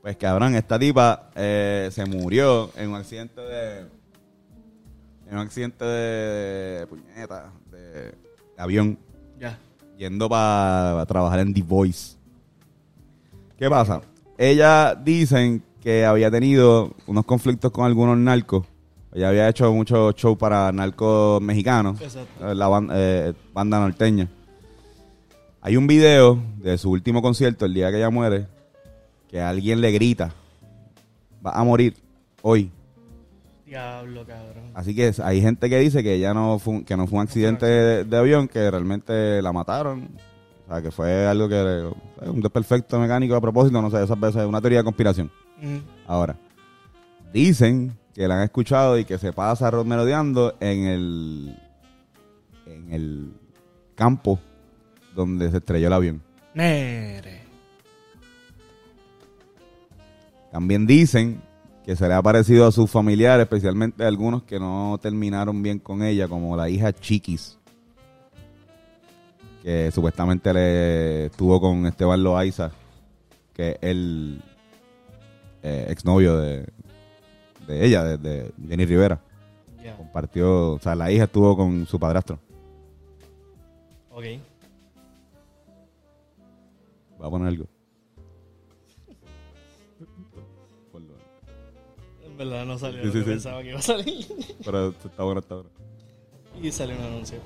Pues 0.01 0.17
cabrón, 0.17 0.55
esta 0.55 0.77
tipa 0.79 1.29
eh, 1.35 1.89
se 1.91 2.05
murió 2.05 2.71
en 2.75 2.89
un 2.89 2.95
accidente 2.95 3.41
de. 3.41 3.79
En 5.27 5.33
un 5.33 5.37
accidente 5.39 5.83
de. 5.85 6.87
puñeta, 6.87 7.51
de, 7.71 8.13
avión, 8.57 8.97
Ya. 9.39 9.57
yendo 9.97 10.27
para 10.29 11.05
trabajar 11.07 11.39
en 11.39 11.53
The 11.53 11.61
Voice. 11.63 12.15
¿Qué 13.57 13.69
pasa? 13.69 14.01
Ella 14.37 14.95
dicen 14.95 15.63
que 15.81 16.05
había 16.05 16.29
tenido 16.29 16.93
unos 17.07 17.25
conflictos 17.25 17.71
con 17.71 17.85
algunos 17.85 18.17
narcos. 18.17 18.65
Ella 19.15 19.29
había 19.29 19.47
hecho 19.47 19.71
muchos 19.73 20.13
shows 20.15 20.37
para 20.37 20.69
narcos 20.73 21.41
mexicanos, 21.41 22.01
Exacto. 22.01 22.51
eh, 22.51 22.53
la 22.53 22.87
eh, 22.91 23.33
banda 23.53 23.79
norteña. 23.79 24.27
Hay 25.61 25.77
un 25.77 25.87
video 25.87 26.37
de 26.57 26.77
su 26.77 26.91
último 26.91 27.21
concierto, 27.21 27.65
el 27.65 27.73
día 27.73 27.89
que 27.91 27.97
ella 27.97 28.09
muere, 28.09 28.47
que 29.29 29.39
alguien 29.39 29.79
le 29.79 29.91
grita, 29.91 30.31
va 31.45 31.51
a 31.51 31.63
morir 31.63 31.95
hoy. 32.41 32.69
Diablo, 33.65 34.25
cabrón. 34.27 34.65
Así 34.73 34.93
que 34.93 35.11
hay 35.23 35.41
gente 35.41 35.69
que 35.69 35.79
dice 35.79 36.03
que 36.03 36.15
ella 36.15 36.33
no 36.33 36.59
fue, 36.59 36.73
un- 36.75 36.83
que 36.85 36.97
no 36.97 37.07
fue 37.07 37.17
un 37.19 37.23
accidente 37.23 37.65
de, 37.65 38.03
de 38.03 38.17
avión, 38.17 38.47
que 38.49 38.69
realmente 38.69 39.41
la 39.41 39.53
mataron. 39.53 40.09
O 40.67 40.71
sea, 40.73 40.81
que 40.81 40.91
fue 40.91 41.25
algo 41.25 41.47
que 41.47 41.89
un 42.27 42.41
desperfecto 42.41 42.99
mecánico 42.99 43.33
a 43.35 43.39
propósito, 43.41 43.81
no 43.81 43.89
sé, 43.89 44.03
esas 44.03 44.19
veces 44.19 44.45
una 44.45 44.59
teoría 44.59 44.79
de 44.79 44.83
conspiración. 44.83 45.31
Ahora, 46.05 46.35
dicen 47.31 47.97
que 48.15 48.27
la 48.27 48.37
han 48.37 48.43
escuchado 48.45 48.97
y 48.97 49.05
que 49.05 49.17
se 49.19 49.31
pasa 49.33 49.69
ro- 49.69 49.83
merodeando 49.83 50.55
en 50.61 50.85
el 50.87 51.57
en 52.65 52.91
el 52.93 53.33
campo 53.93 54.39
donde 55.13 55.51
se 55.51 55.57
estrelló 55.57 55.87
el 55.87 55.93
avión. 55.93 56.21
Nere. 56.55 57.41
También 60.51 60.87
dicen 60.87 61.41
que 61.85 61.95
se 61.95 62.07
le 62.07 62.13
ha 62.13 62.21
parecido 62.21 62.65
a 62.65 62.71
sus 62.71 62.89
familiares, 62.89 63.43
especialmente 63.43 64.03
a 64.03 64.07
algunos 64.07 64.43
que 64.43 64.59
no 64.59 64.97
terminaron 65.01 65.61
bien 65.61 65.79
con 65.79 66.01
ella, 66.01 66.27
como 66.27 66.55
la 66.57 66.69
hija 66.69 66.93
Chiquis, 66.93 67.59
que 69.61 69.91
supuestamente 69.91 70.53
le 70.53 71.25
estuvo 71.25 71.59
con 71.61 71.85
Esteban 71.85 72.23
Loaiza, 72.23 72.71
que 73.53 73.71
es 73.71 73.77
el 73.81 74.41
eh, 75.61 75.85
exnovio 75.89 76.37
de, 76.37 76.65
de 77.67 77.85
ella, 77.85 78.03
de, 78.03 78.17
de 78.17 78.51
Jenny 78.67 78.85
Rivera. 78.85 79.19
Ya. 79.83 79.95
Compartió, 79.97 80.73
o 80.73 80.79
sea, 80.79 80.95
la 80.95 81.11
hija 81.11 81.25
estuvo 81.25 81.55
con 81.55 81.85
su 81.85 81.99
padrastro. 81.99 82.39
Ok. 84.11 84.23
Voy 87.17 87.27
a 87.27 87.29
poner 87.29 87.47
algo. 87.49 87.65
En 92.25 92.37
verdad 92.37 92.65
no 92.65 92.77
salió 92.77 92.99
Sí, 93.01 93.05
lo 93.07 93.11
sí, 93.13 93.19
que 93.19 93.23
sí. 93.25 93.29
pensaba 93.31 93.61
que 93.61 93.69
iba 93.69 93.79
a 93.79 93.81
salir. 93.81 94.25
Pero 94.63 94.89
está 94.89 95.23
bueno, 95.23 95.39
está 95.39 95.55
bueno. 95.55 95.69
y 96.61 96.71
salió 96.71 96.95
un 96.97 97.03
anuncio. 97.03 97.37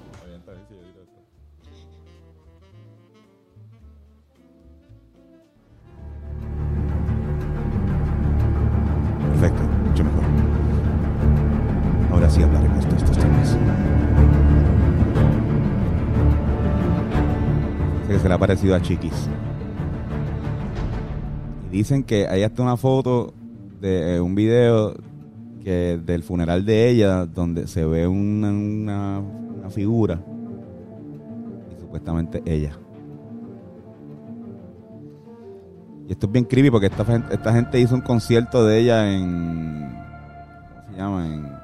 Ahora 12.30 12.38
sí 12.38 12.44
hablaremos 12.44 12.88
de 12.88 12.96
estos 12.96 13.18
temas. 13.18 13.58
Que 18.08 18.20
se 18.20 18.28
le 18.28 18.34
ha 18.36 18.38
parecido 18.38 18.76
a 18.76 18.82
Chiquis. 18.82 19.28
Y 21.72 21.78
dicen 21.78 22.04
que 22.04 22.28
hay 22.28 22.44
hasta 22.44 22.62
una 22.62 22.78
foto 22.78 23.34
de 23.82 24.18
eh, 24.18 24.22
un 24.22 24.36
video 24.36 24.94
que 25.64 26.00
del 26.06 26.22
funeral 26.22 26.66
de 26.66 26.90
ella 26.90 27.26
donde 27.26 27.66
se 27.66 27.84
ve 27.84 28.08
una, 28.08 28.50
una, 28.50 29.20
una 29.20 29.70
figura 29.72 30.22
y 31.76 31.82
supuestamente 31.82 32.44
ella. 32.46 32.78
Y 36.08 36.12
esto 36.12 36.28
es 36.28 36.32
bien 36.32 36.46
creepy 36.46 36.70
porque 36.70 36.88
esta, 36.88 37.24
esta 37.32 37.54
gente 37.54 37.80
hizo 37.80 37.96
un 37.96 38.02
concierto 38.02 38.64
de 38.68 38.78
ella 38.78 39.12
en. 39.12 39.90
¿Cómo 40.86 40.92
se 40.92 40.98
llama? 40.98 41.26
En, 41.26 41.59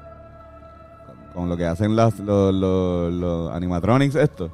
con, 1.36 1.48
lo 1.48 1.56
que 1.56 1.66
hacen 1.66 1.94
las, 1.94 2.18
los, 2.18 2.54
los, 2.54 3.12
los 3.12 3.52
animatronics, 3.52 4.14
esto. 4.14 4.50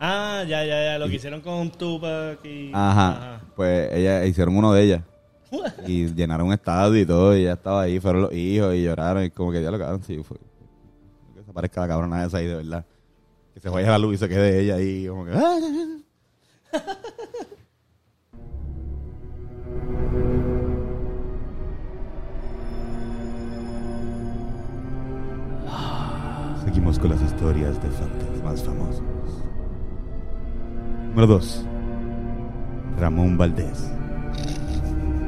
Ah, 0.00 0.44
ya, 0.48 0.64
ya, 0.64 0.82
ya. 0.82 0.98
Lo 0.98 1.08
que 1.08 1.16
hicieron 1.16 1.40
con 1.40 1.70
Tupac 1.70 2.44
y. 2.44 2.70
Ajá. 2.72 3.40
Pues 3.54 3.92
ella 3.92 4.24
hicieron 4.24 4.56
uno 4.56 4.72
de 4.72 4.82
ellas. 4.82 5.02
y 5.86 6.06
llenaron 6.14 6.46
un 6.46 6.54
estadio 6.54 7.00
y 7.00 7.04
todo. 7.04 7.36
Y 7.36 7.42
ella 7.42 7.54
estaba 7.54 7.82
ahí, 7.82 8.00
fueron 8.00 8.22
los 8.22 8.32
hijos 8.32 8.74
y 8.74 8.84
lloraron. 8.84 9.24
Y 9.24 9.30
como 9.30 9.52
que 9.52 9.62
ya 9.62 9.70
lo 9.70 9.78
cagaron, 9.78 10.02
sí. 10.02 10.22
Fue, 10.22 10.38
que 11.34 11.44
se 11.44 11.52
parezca 11.52 11.82
la 11.82 11.88
cabrona 11.88 12.24
esa 12.24 12.38
ahí, 12.38 12.46
de 12.46 12.56
verdad. 12.56 12.86
Que 13.52 13.60
se 13.60 13.68
vaya 13.68 13.90
la 13.90 13.98
luz 13.98 14.14
y 14.14 14.18
se 14.18 14.28
quede 14.28 14.60
ella 14.60 14.76
ahí, 14.76 15.06
como 15.06 15.26
que. 15.26 15.32
Seguimos 26.70 27.00
con 27.00 27.10
las 27.10 27.20
historias 27.20 27.82
de 27.82 27.88
fantasmas 27.90 28.42
más 28.44 28.62
famosos. 28.62 29.02
Número 31.08 31.26
2. 31.26 31.66
Ramón 32.96 33.36
Valdés. 33.36 33.90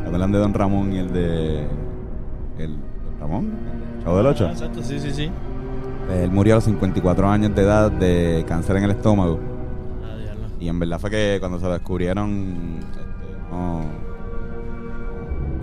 Hablan 0.06 0.30
de 0.30 0.38
Don 0.38 0.54
Ramón 0.54 0.92
y 0.92 0.98
el 0.98 1.12
de. 1.12 1.66
El, 2.58 2.76
¿Don 2.76 3.18
Ramón? 3.18 3.52
¿El 3.96 4.04
Chavo 4.04 4.16
del 4.18 4.26
8? 4.26 4.46
Ah, 4.46 4.52
exacto, 4.52 4.82
sí, 4.84 5.00
sí, 5.00 5.10
sí. 5.10 5.30
Él 6.12 6.30
murió 6.30 6.54
a 6.54 6.56
los 6.58 6.64
54 6.64 7.28
años 7.28 7.52
de 7.56 7.62
edad 7.62 7.90
de 7.90 8.44
cáncer 8.46 8.76
en 8.76 8.84
el 8.84 8.92
estómago. 8.92 9.40
Ah. 10.04 10.46
Y 10.60 10.68
en 10.68 10.78
verdad 10.78 11.00
fue 11.00 11.10
que 11.10 11.38
cuando 11.40 11.58
se 11.58 11.64
lo 11.64 11.72
descubrieron, 11.72 12.78
este, 12.78 13.00
no, 13.50 13.80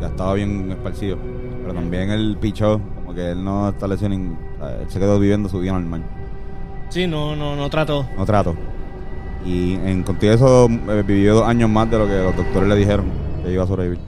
ya 0.02 0.08
estaba 0.08 0.34
bien 0.34 0.72
esparcido. 0.74 1.18
Pero 1.62 1.74
también 1.74 2.10
él 2.10 2.38
pichó, 2.42 2.82
como 2.96 3.14
que 3.14 3.32
él 3.32 3.42
no 3.42 3.70
estableció 3.70 4.10
ni. 4.10 4.49
Él 4.82 4.90
se 4.90 5.00
quedó 5.00 5.20
viviendo 5.20 5.50
su 5.50 5.60
vida 5.60 5.74
normal. 5.74 6.04
Sí, 6.90 7.08
no, 7.08 7.36
no, 7.36 7.56
no 7.56 7.70
trató. 7.70 8.06
No 8.18 8.26
trato. 8.26 8.56
Y 9.46 9.76
en 9.76 10.04
contigo 10.04 10.34
eso 10.34 10.68
eh, 10.70 11.04
vivió 11.06 11.36
dos 11.36 11.48
años 11.48 11.70
más 11.70 11.90
de 11.90 11.98
lo 11.98 12.08
que 12.08 12.18
los 12.22 12.36
doctores 12.36 12.68
le 12.68 12.76
dijeron 12.76 13.06
que 13.44 13.54
iba 13.54 13.64
a 13.64 13.68
sobrevivir. 13.68 14.00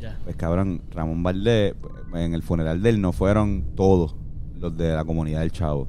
Ya. 0.00 0.18
Pues 0.24 0.34
cabrón, 0.36 0.82
Ramón 0.90 1.22
Valdés, 1.22 1.74
pues, 1.80 2.24
en 2.24 2.34
el 2.34 2.42
funeral 2.42 2.82
de 2.82 2.90
él 2.90 3.00
no 3.00 3.12
fueron 3.12 3.62
todos 3.76 4.16
los 4.58 4.76
de 4.76 4.94
la 4.94 5.04
comunidad 5.04 5.40
del 5.40 5.52
Chavo. 5.52 5.86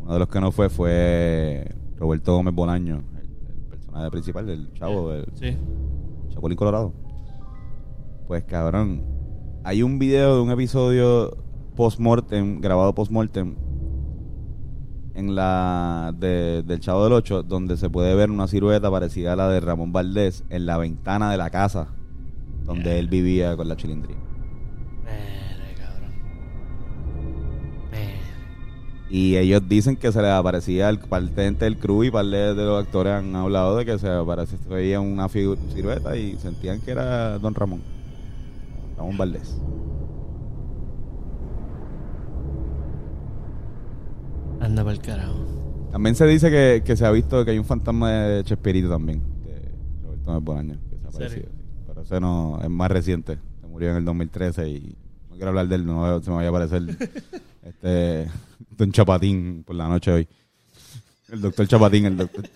Uno 0.00 0.14
de 0.14 0.18
los 0.18 0.28
que 0.28 0.40
no 0.40 0.50
fue 0.50 0.68
fue 0.68 1.72
Roberto 1.98 2.34
Gómez 2.34 2.54
Bolaño, 2.54 3.02
el, 3.20 3.28
el 3.56 3.62
personaje 3.68 4.10
principal 4.10 4.46
del 4.46 4.72
Chavo, 4.74 5.10
del 5.10 5.26
Sí. 5.34 5.56
Chapulín 6.30 6.56
Colorado. 6.56 6.92
Pues 8.26 8.42
cabrón, 8.44 9.04
hay 9.62 9.82
un 9.82 9.98
video 9.98 10.36
de 10.36 10.42
un 10.42 10.50
episodio 10.50 11.36
post-mortem, 11.76 12.60
grabado 12.60 12.94
post-mortem, 12.94 13.54
en 15.14 15.34
la 15.34 16.14
de- 16.18 16.62
del 16.62 16.80
Chavo 16.80 17.04
del 17.04 17.12
8, 17.12 17.42
donde 17.42 17.76
se 17.76 17.90
puede 17.90 18.14
ver 18.14 18.30
una 18.30 18.48
silueta 18.48 18.90
parecida 18.90 19.34
a 19.34 19.36
la 19.36 19.48
de 19.48 19.60
Ramón 19.60 19.92
Valdés 19.92 20.44
en 20.50 20.64
la 20.66 20.78
ventana 20.78 21.30
de 21.30 21.36
la 21.36 21.50
casa 21.50 21.88
donde 22.64 22.98
él 22.98 23.08
vivía 23.08 23.56
con 23.56 23.66
la 23.68 23.76
chilindrina. 23.76 24.20
Mere, 25.04 25.74
cabrón. 25.74 26.10
Mere. 27.90 28.14
Y 29.10 29.36
ellos 29.36 29.68
dicen 29.68 29.96
que 29.96 30.12
se 30.12 30.22
les 30.22 30.30
aparecía 30.30 30.88
el 30.88 30.98
parte 31.00 31.50
del 31.64 31.76
crew 31.78 32.04
y 32.04 32.10
parte 32.10 32.54
de 32.54 32.54
los 32.64 32.82
actores 32.82 33.12
han 33.14 33.34
hablado 33.36 33.76
de 33.76 33.84
que 33.84 33.98
se 33.98 34.08
aparecía 34.08 34.58
veía 34.70 35.00
una 35.00 35.28
silueta 35.28 36.16
y 36.16 36.36
sentían 36.38 36.80
que 36.80 36.92
era 36.92 37.38
Don 37.38 37.54
Ramón. 37.54 37.82
Ramón 38.96 39.18
Valdés. 39.18 39.58
Anda 44.62 44.82
para 44.84 44.94
el 44.96 45.02
carajo. 45.02 45.88
También 45.90 46.14
se 46.14 46.26
dice 46.26 46.50
que, 46.50 46.82
que 46.84 46.96
se 46.96 47.04
ha 47.04 47.10
visto 47.10 47.44
que 47.44 47.50
hay 47.50 47.58
un 47.58 47.64
fantasma 47.64 48.10
de 48.12 48.44
Chespirito 48.44 48.88
también, 48.88 49.20
de 49.44 49.70
Roberto 50.02 50.40
Bolaño, 50.40 50.78
que 50.90 50.96
se 50.98 51.04
ha 51.04 51.08
aparecido. 51.08 51.42
sí. 51.50 51.58
Pero 51.86 52.02
ese 52.02 52.20
no, 52.20 52.58
es 52.62 52.70
más 52.70 52.90
reciente. 52.90 53.38
Se 53.60 53.66
murió 53.66 53.90
en 53.90 53.96
el 53.96 54.04
2013 54.04 54.68
y 54.68 54.96
no 55.28 55.34
quiero 55.36 55.48
hablar 55.50 55.68
de 55.68 55.74
él, 55.74 55.84
no 55.86 56.20
se 56.22 56.30
me 56.30 56.36
vaya 56.36 56.48
a 56.48 56.50
aparecer 56.50 56.82
este 57.62 58.28
Don 58.76 58.90
Chapatín 58.92 59.64
por 59.66 59.76
la 59.76 59.88
noche 59.88 60.12
hoy. 60.12 60.28
El 61.30 61.40
doctor 61.40 61.66
Chapatín, 61.66 62.06
el 62.06 62.16
doctor. 62.16 62.44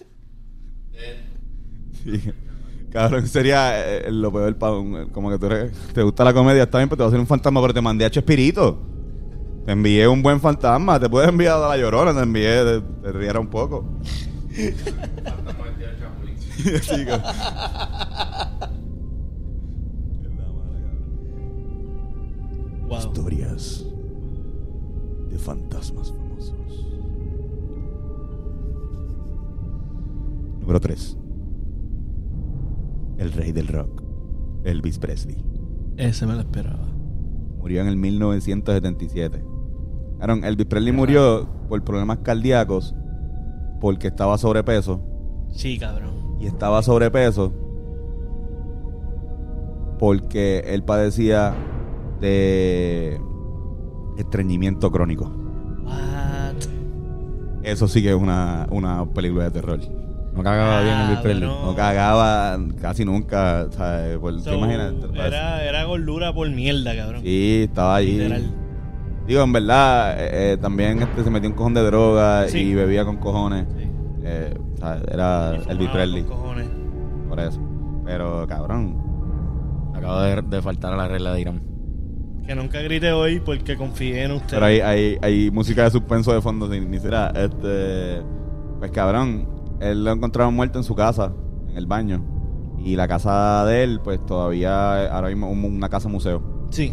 Sí. 2.05 2.21
Cabrón, 2.92 3.27
sería 3.27 3.97
eh, 3.99 4.11
lo 4.12 4.33
peor 4.33 4.55
para 4.57 4.75
un- 4.75 5.07
como 5.11 5.29
que 5.29 5.38
tú 5.38 5.47
eres, 5.47 5.73
te 5.92 6.03
gusta 6.03 6.23
la 6.25 6.33
comedia, 6.33 6.62
está 6.62 6.79
bien, 6.79 6.88
pero 6.88 6.99
te 6.99 7.03
va 7.03 7.07
a 7.07 7.09
hacer 7.09 7.19
un 7.21 7.27
fantasma, 7.27 7.61
pero 7.61 7.75
te 7.75 7.81
mandé 7.81 8.05
a 8.05 8.11
Chespirito. 8.11 8.81
Te 9.66 9.72
envié 9.72 10.07
un 10.07 10.22
buen 10.22 10.40
fantasma, 10.40 11.00
te 11.00 11.11
puedes 11.11 11.29
enviar 11.29 11.57
a 11.57 11.68
la 11.68 11.76
llorona, 11.76 12.14
te 12.14 12.20
envié, 12.20 12.62
te, 12.62 12.81
te 12.81 13.12
riera 13.12 13.40
un 13.40 13.48
poco. 13.48 13.85
Sí. 16.83 17.05
Wow. 22.88 22.98
Historias 22.98 23.85
de 25.29 25.37
fantasmas 25.37 26.12
famosos. 26.12 26.55
Número 30.61 30.79
3. 30.79 31.18
El 33.18 33.33
rey 33.33 33.50
del 33.50 33.66
rock, 33.66 34.05
Elvis 34.62 35.00
Presley. 35.00 35.44
Ese 35.96 36.24
me 36.24 36.35
lo 36.35 36.40
esperaba. 36.40 36.87
Murió 37.59 37.81
en 37.81 37.88
el 37.88 37.96
1977. 37.96 39.56
Aaron, 40.20 40.44
Elvis 40.44 40.66
Presley 40.66 40.92
murió 40.92 41.48
por 41.68 41.83
problemas 41.85 42.18
cardíacos 42.18 42.94
porque 43.81 44.09
estaba 44.09 44.38
sobrepeso 44.38 45.00
Sí, 45.52 45.79
cabrón. 45.79 46.37
y 46.40 46.46
estaba 46.46 46.83
sobrepeso 46.83 47.52
porque 49.98 50.62
él 50.66 50.83
padecía 50.83 51.55
de 52.20 53.20
estreñimiento 54.18 54.90
crónico. 54.90 55.24
What? 55.85 56.55
Eso 57.62 57.88
sí 57.88 58.02
que 58.02 58.11
es 58.11 58.14
una, 58.14 58.66
una 58.70 59.05
película 59.07 59.44
de 59.44 59.50
terror. 59.50 59.81
No 60.35 60.42
cagaba 60.42 60.83
bien 60.83 60.96
Elvis 60.98 61.18
Presley. 61.20 61.48
Cabrón. 61.48 61.66
No 61.66 61.74
cagaba 61.74 62.59
casi 62.81 63.05
nunca. 63.07 63.68
¿sabes? 63.70 64.18
Por- 64.18 64.42
¿Te 64.42 64.55
imaginas? 64.55 64.92
Era, 65.14 65.64
era 65.64 65.85
gordura 65.85 66.33
por 66.35 66.50
mierda, 66.50 66.94
cabrón. 66.94 67.22
Sí, 67.22 67.62
estaba 67.68 67.96
allí. 67.96 68.12
Literal. 68.18 68.44
Digo, 69.26 69.42
en 69.42 69.52
verdad, 69.52 70.16
eh, 70.20 70.52
eh, 70.52 70.56
también 70.56 71.02
este, 71.02 71.24
se 71.24 71.30
metió 71.30 71.48
un 71.50 71.56
cojón 71.56 71.74
de 71.74 71.82
droga 71.82 72.46
Sí. 72.48 72.58
y 72.58 72.74
bebía 72.74 73.04
con 73.04 73.16
cojones. 73.16 73.66
Sí. 73.76 73.88
Eh, 74.22 74.54
o 74.74 74.76
sea, 74.76 75.00
era 75.10 75.52
Presley. 75.92 76.22
con 76.22 76.36
cojones. 76.38 76.68
Por 77.28 77.40
eso. 77.40 77.60
Pero, 78.04 78.46
cabrón. 78.46 79.02
Acabo 79.94 80.20
de, 80.20 80.42
de 80.42 80.62
faltar 80.62 80.92
a 80.92 80.96
la 80.96 81.08
regla 81.08 81.32
de 81.32 81.40
Irán. 81.40 81.62
Que 82.46 82.54
nunca 82.54 82.80
grite 82.80 83.10
hoy 83.10 83.40
porque 83.40 83.76
confié 83.76 84.22
en 84.24 84.32
usted. 84.32 84.50
Pero 84.50 84.66
hay, 84.66 84.78
hay, 84.80 85.18
hay 85.20 85.50
música 85.50 85.82
de 85.82 85.90
suspenso 85.90 86.32
de 86.32 86.40
fondo, 86.40 86.68
ni, 86.68 86.78
ni 86.80 86.98
será. 87.00 87.32
Este, 87.34 88.22
pues 88.78 88.92
cabrón, 88.92 89.48
él 89.80 90.04
lo 90.04 90.12
encontraron 90.12 90.54
muerto 90.54 90.78
en 90.78 90.84
su 90.84 90.94
casa, 90.94 91.32
en 91.68 91.76
el 91.76 91.86
baño. 91.86 92.22
Y 92.78 92.94
la 92.94 93.08
casa 93.08 93.64
de 93.64 93.82
él, 93.82 94.00
pues 94.04 94.24
todavía 94.24 95.12
ahora 95.12 95.28
mismo 95.28 95.50
una 95.50 95.88
casa 95.88 96.08
museo. 96.08 96.68
Sí. 96.70 96.92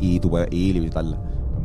Y 0.00 0.18
tú 0.18 0.30
puedes 0.30 0.48
ir 0.52 0.74
y 0.74 0.80
visitarla. 0.80 1.18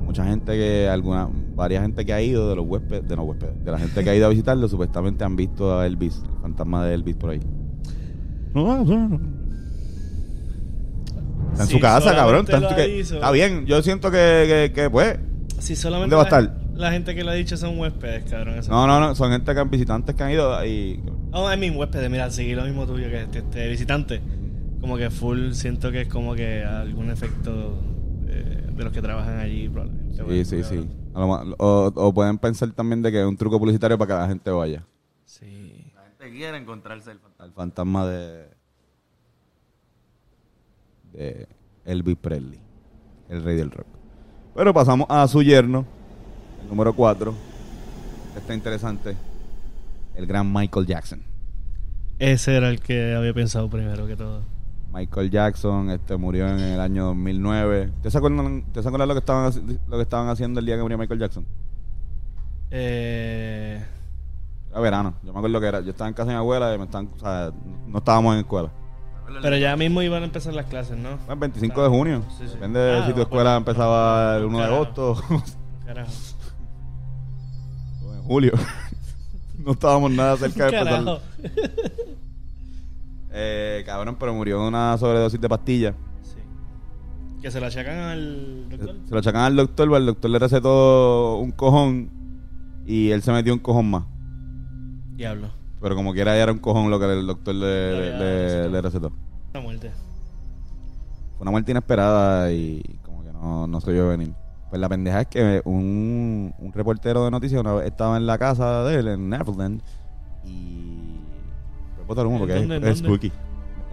Mucha 0.05 0.23
gente 0.25 0.51
que, 0.53 0.87
alguna, 0.87 1.27
varias 1.55 1.81
gente 1.81 2.05
que 2.05 2.13
ha 2.13 2.21
ido 2.21 2.49
de 2.49 2.55
los 2.55 2.65
huéspedes, 2.67 3.07
de 3.07 3.15
los 3.15 3.25
huéspedes, 3.27 3.63
de 3.65 3.71
la 3.71 3.79
gente 3.79 4.03
que 4.03 4.09
ha 4.09 4.15
ido 4.15 4.27
a 4.27 4.29
visitarlo, 4.29 4.67
supuestamente 4.67 5.23
han 5.23 5.35
visto 5.35 5.77
a 5.79 5.85
Elvis, 5.87 6.21
el 6.23 6.41
fantasma 6.41 6.85
de 6.85 6.93
Elvis 6.93 7.15
por 7.15 7.31
ahí. 7.31 7.41
Está 11.51 11.63
en 11.63 11.69
su 11.69 11.79
casa, 11.79 12.13
cabrón. 12.15 12.41
Está, 12.45 12.57
en 12.57 12.63
lo 12.63 12.69
su- 12.69 12.75
que- 12.75 12.99
está 12.99 13.31
bien, 13.31 13.65
yo 13.65 13.81
siento 13.81 14.11
que, 14.11 14.71
que, 14.75 14.81
que, 14.81 14.89
pues, 14.89 15.17
Si 15.59 15.75
solamente 15.75 16.15
¿Dónde 16.15 16.29
va 16.31 16.37
a 16.37 16.41
la, 16.41 16.47
estar? 16.47 16.67
la 16.75 16.91
gente 16.91 17.15
que 17.15 17.23
lo 17.23 17.31
ha 17.31 17.33
dicho 17.33 17.55
son 17.57 17.79
huéspedes, 17.79 18.25
cabrón. 18.29 18.59
eso. 18.59 18.71
No, 18.71 18.85
no, 18.87 18.99
no, 18.99 19.15
son 19.15 19.31
gente 19.31 19.53
que 19.53 19.59
han 19.59 19.69
visitantes 19.69 20.15
que 20.15 20.23
han 20.23 20.31
ido 20.31 20.65
y 20.65 20.99
Oh, 21.31 21.51
I 21.51 21.57
mean, 21.57 21.75
huéspedes, 21.75 22.09
mira, 22.09 22.29
seguir 22.31 22.55
lo 22.57 22.63
mismo 22.63 22.85
tuyo 22.85 23.09
que 23.09 23.23
este, 23.23 23.39
este 23.39 23.67
visitante. 23.69 24.21
Como 24.81 24.97
que 24.97 25.09
full, 25.09 25.51
siento 25.51 25.91
que 25.91 26.01
es 26.01 26.07
como 26.07 26.33
que 26.35 26.63
algún 26.63 27.09
efecto 27.09 27.79
de 28.75 28.83
los 28.83 28.91
que 28.93 29.01
trabajan 29.01 29.39
allí, 29.39 29.69
probablemente. 29.69 30.15
sí, 30.17 30.21
bueno, 30.23 30.45
sí, 30.45 30.63
sí. 30.63 30.89
A 31.13 31.19
lo 31.19 31.27
ma- 31.27 31.55
o, 31.57 31.91
o 31.95 32.13
pueden 32.13 32.37
pensar 32.37 32.71
también 32.71 33.01
de 33.01 33.11
que 33.11 33.21
es 33.21 33.25
un 33.25 33.37
truco 33.37 33.57
publicitario 33.59 33.97
para 33.97 34.07
que 34.15 34.21
la 34.21 34.27
gente 34.27 34.51
vaya. 34.51 34.83
Sí. 35.25 35.91
La 35.95 36.03
gente 36.03 36.31
quiere 36.37 36.57
encontrarse 36.57 37.11
el 37.11 37.19
Al 37.39 37.51
fantasma 37.53 38.05
de 38.07 38.49
de 41.13 41.47
Elvis 41.85 42.17
Presley, 42.17 42.59
el 43.29 43.43
rey 43.43 43.55
del 43.55 43.71
rock. 43.71 43.87
Pero 44.53 44.73
pasamos 44.73 45.07
a 45.09 45.27
su 45.27 45.41
yerno, 45.41 45.85
el 46.61 46.67
número 46.69 46.93
4. 46.93 47.33
Está 48.37 48.53
interesante. 48.53 49.15
El 50.15 50.25
gran 50.27 50.51
Michael 50.51 50.85
Jackson. 50.85 51.21
Ese 52.19 52.55
era 52.55 52.69
el 52.69 52.79
que 52.79 53.13
había 53.15 53.33
pensado 53.33 53.69
primero 53.69 54.07
que 54.07 54.15
todo. 54.15 54.43
Michael 54.95 55.29
Jackson 55.29 55.89
este 55.89 56.15
murió 56.15 56.47
en 56.47 56.57
el 56.59 56.79
año 56.79 57.07
2009. 57.07 57.91
¿Te 58.01 58.09
se 58.09 58.17
acuerdan, 58.17 58.63
¿te 58.71 58.81
se 58.81 58.87
acuerdan 58.87 59.09
lo 59.09 59.13
que 59.13 59.19
estaban 59.19 59.51
lo 59.89 59.97
que 59.97 60.03
estaban 60.03 60.29
haciendo 60.29 60.61
el 60.61 60.65
día 60.65 60.77
que 60.77 60.81
murió 60.83 60.97
Michael 60.97 61.19
Jackson? 61.19 61.45
Eh, 62.71 63.83
Era 64.71 64.79
verano. 64.79 65.15
Yo 65.23 65.33
me 65.33 65.39
acuerdo 65.39 65.59
que 65.59 65.67
era. 65.67 65.81
Yo 65.81 65.89
estaba 65.91 66.07
en 66.07 66.13
casa 66.13 66.27
de 66.29 66.35
mi 66.35 66.39
abuela 66.39 66.73
y 66.73 66.77
me 66.77 66.85
estaban, 66.85 67.09
o 67.13 67.19
sea, 67.19 67.51
no 67.87 67.97
estábamos 67.97 68.33
en 68.35 68.39
escuela. 68.39 68.69
pero 69.41 69.57
ya 69.57 69.75
mismo 69.75 70.01
iban 70.01 70.21
a 70.23 70.25
empezar 70.27 70.53
las 70.53 70.65
clases, 70.67 70.97
¿no? 70.97 71.09
Bueno, 71.17 71.33
el 71.33 71.39
25 71.39 71.83
de 71.83 71.89
junio. 71.89 72.23
Sí, 72.37 72.45
sí. 72.47 72.53
Depende 72.53 72.79
de 72.79 72.97
Ah, 72.99 73.05
si 73.05 73.13
tu 73.13 73.21
escuela 73.21 73.57
empezaba 73.57 74.37
el 74.37 74.45
un 74.45 74.55
1 74.55 74.59
de 74.59 74.65
agosto 74.73 75.15
Carajo. 75.85 76.11
o 78.05 78.13
en 78.13 78.21
julio. 78.23 78.53
no 79.65 79.73
estábamos 79.73 80.11
nada 80.11 80.37
cerca 80.37 80.67
de 80.71 80.77
empezar. 80.77 81.21
Eh, 83.37 83.83
cabrón, 83.85 84.15
pero 84.17 84.33
murió 84.33 84.61
de 84.61 84.67
una 84.69 84.97
sobredosis 84.97 85.39
de 85.41 85.49
pastillas. 85.49 85.93
Sí. 86.21 86.37
Que 87.41 87.51
se 87.51 87.59
la 87.59 87.67
achacan 87.67 87.97
al 87.97 88.69
doctor. 88.69 88.95
Se 89.05 89.11
lo 89.13 89.19
achacan 89.19 89.41
al 89.41 89.55
doctor, 89.57 89.87
pero 89.87 89.97
el 89.97 90.05
doctor 90.05 90.31
le 90.31 90.39
recetó 90.39 91.37
un 91.39 91.51
cojón 91.51 92.09
y 92.85 93.11
él 93.11 93.21
se 93.21 93.31
metió 93.33 93.53
un 93.53 93.59
cojón 93.59 93.91
más. 93.91 94.05
Diablo. 95.17 95.49
Pero 95.81 95.95
como 95.95 96.13
quiera 96.13 96.35
ya 96.35 96.43
era 96.43 96.51
un 96.53 96.59
cojón 96.59 96.89
lo 96.89 96.97
que 96.97 97.05
el 97.11 97.27
doctor 97.27 97.53
le, 97.55 98.69
le- 98.69 98.81
recetó. 98.81 99.11
La 99.53 99.59
muerte. 99.59 99.91
Fue 101.35 101.41
una 101.41 101.51
muerte 101.51 101.71
inesperada 101.71 102.51
y 102.53 102.81
como 103.03 103.21
que 103.21 103.33
no, 103.33 103.67
no 103.67 103.81
se 103.81 103.91
vio 103.91 104.07
venir. 104.07 104.33
Pues 104.69 104.79
la 104.79 104.87
pendeja 104.89 105.21
es 105.21 105.27
que 105.27 105.61
un, 105.65 106.53
un 106.57 106.73
reportero 106.73 107.25
de 107.25 107.31
noticias 107.31 107.59
una 107.59 107.73
vez 107.73 107.87
estaba 107.87 108.15
en 108.17 108.25
la 108.25 108.37
casa 108.37 108.83
de 108.85 108.95
él, 108.99 109.07
en 109.09 109.29
Neverland, 109.29 109.81
y... 110.45 111.04
Botar 112.07 112.25
humo 112.27 112.39
porque 112.39 112.53
¿Dónde, 112.55 112.77
es, 112.77 112.83
es 112.83 112.97
spooky. 112.99 113.31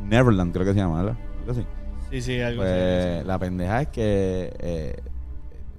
Neverland 0.08 0.52
creo 0.52 0.64
que 0.66 0.72
se 0.72 0.78
llama, 0.78 1.02
¿verdad? 1.02 1.18
Así. 1.48 1.64
Sí, 2.10 2.20
sí, 2.20 2.40
algo 2.40 2.62
así. 2.62 2.70
Pues 2.70 3.26
la 3.26 3.38
pendeja 3.38 3.82
es 3.82 3.88
que 3.88 4.52
eh, 4.58 5.00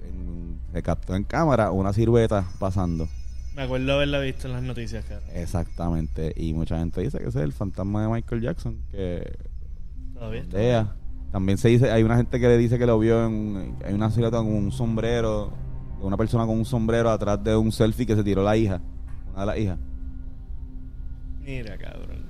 en- 0.08 0.58
se 0.72 0.82
captó 0.82 1.14
en 1.14 1.24
cámara 1.24 1.70
una 1.70 1.92
silueta 1.92 2.44
pasando. 2.58 3.08
Me 3.54 3.62
acuerdo 3.62 3.92
haberla 3.92 4.18
visto 4.18 4.48
en 4.48 4.54
las 4.54 4.62
noticias, 4.62 5.04
cara. 5.04 5.20
Exactamente. 5.32 6.32
Y 6.36 6.54
mucha 6.54 6.76
gente 6.78 7.00
dice 7.02 7.18
que 7.18 7.28
ese 7.28 7.38
es 7.38 7.44
el 7.44 7.52
fantasma 7.52 8.02
de 8.02 8.08
Michael 8.08 8.40
Jackson, 8.42 8.78
que 8.90 9.36
Todavía 10.14 10.40
está. 10.40 10.96
También 11.30 11.58
se 11.58 11.68
dice, 11.68 11.90
hay 11.90 12.02
una 12.02 12.16
gente 12.16 12.38
que 12.40 12.48
le 12.48 12.56
dice 12.58 12.78
que 12.78 12.86
lo 12.86 12.98
vio 12.98 13.26
en, 13.26 13.76
hay 13.84 13.92
una 13.94 14.10
silueta 14.10 14.38
con 14.38 14.46
un 14.52 14.72
sombrero, 14.72 15.52
de 16.00 16.04
una 16.06 16.16
persona 16.16 16.46
con 16.46 16.56
un 16.58 16.64
sombrero 16.64 17.10
atrás 17.10 17.42
de 17.44 17.54
un 17.56 17.70
selfie 17.72 18.06
que 18.06 18.14
se 18.16 18.22
tiró 18.24 18.42
la 18.42 18.56
hija, 18.56 18.80
una 19.32 19.40
de 19.40 19.46
las 19.46 19.58
hijas. 19.58 19.78
Mira, 21.44 21.76
cabrón. 21.76 22.23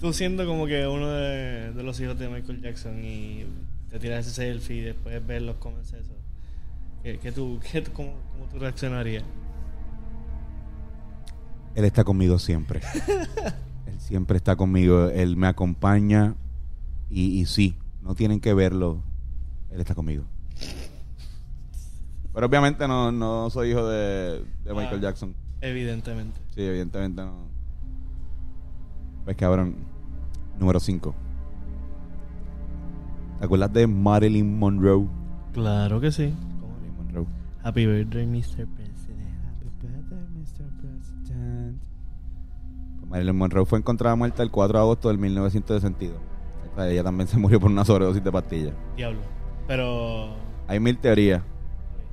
Tú 0.00 0.12
siendo 0.12 0.46
como 0.46 0.66
que 0.66 0.86
uno 0.86 1.08
de, 1.10 1.72
de 1.72 1.82
los 1.82 1.98
hijos 2.00 2.18
de 2.18 2.28
Michael 2.28 2.60
Jackson 2.60 3.02
y 3.02 3.46
te 3.88 3.98
tiras 3.98 4.26
ese 4.26 4.34
selfie 4.34 4.76
y 4.76 4.80
después 4.82 5.26
ves 5.26 5.42
los 5.42 5.56
comments 5.56 5.92
eso. 5.94 6.12
¿Qué, 7.02 7.18
qué 7.18 7.32
tú, 7.32 7.58
qué, 7.70 7.82
cómo, 7.84 8.14
cómo 8.32 8.46
tú 8.50 8.58
reaccionarías? 8.58 9.24
Él 11.74 11.84
está 11.84 12.04
conmigo 12.04 12.38
siempre. 12.38 12.80
él 13.86 14.00
siempre 14.00 14.36
está 14.36 14.56
conmigo, 14.56 15.08
él 15.08 15.36
me 15.36 15.46
acompaña 15.46 16.34
y, 17.10 17.40
y 17.40 17.46
sí, 17.46 17.76
no 18.02 18.14
tienen 18.14 18.40
que 18.40 18.52
verlo, 18.54 19.02
él 19.70 19.80
está 19.80 19.94
conmigo. 19.94 20.24
Pero 22.34 22.46
obviamente 22.46 22.86
no, 22.86 23.12
no 23.12 23.48
soy 23.50 23.70
hijo 23.70 23.86
de, 23.88 24.42
de 24.64 24.74
Michael 24.74 24.98
Ah. 24.98 25.02
Jackson. 25.02 25.34
Evidentemente. 25.62 26.38
Sí, 26.54 26.62
evidentemente 26.62 27.22
no. 27.22 27.46
Pues 29.26 29.36
cabrón. 29.36 29.74
Número 30.58 30.80
5. 30.80 31.14
¿Te 33.40 33.44
acuerdas 33.44 33.72
de 33.72 33.86
Marilyn 33.88 34.58
Monroe? 34.58 35.06
Claro 35.52 36.00
que 36.00 36.12
sí. 36.12 36.32
Marilyn 36.62 36.96
Monroe. 36.96 37.26
Happy 37.64 37.86
birthday, 37.86 38.24
Mr. 38.24 38.66
President. 38.68 39.26
Pues 43.00 43.10
Marilyn 43.10 43.36
Monroe 43.36 43.66
fue 43.66 43.80
encontrada 43.80 44.14
muerta 44.14 44.44
el 44.44 44.50
4 44.52 44.78
de 44.78 44.82
agosto 44.82 45.08
del 45.08 45.18
1962. 45.18 46.16
O 46.72 46.76
sea, 46.76 46.88
ella 46.88 47.02
también 47.02 47.26
se 47.28 47.36
murió 47.36 47.58
por 47.58 47.70
una 47.70 47.84
sobredosis 47.84 48.22
de 48.22 48.30
pastillas. 48.30 48.74
Diablo. 48.96 49.20
Pero. 49.66 50.36
Hay 50.68 50.78
mil 50.78 50.98
teorías. 50.98 51.42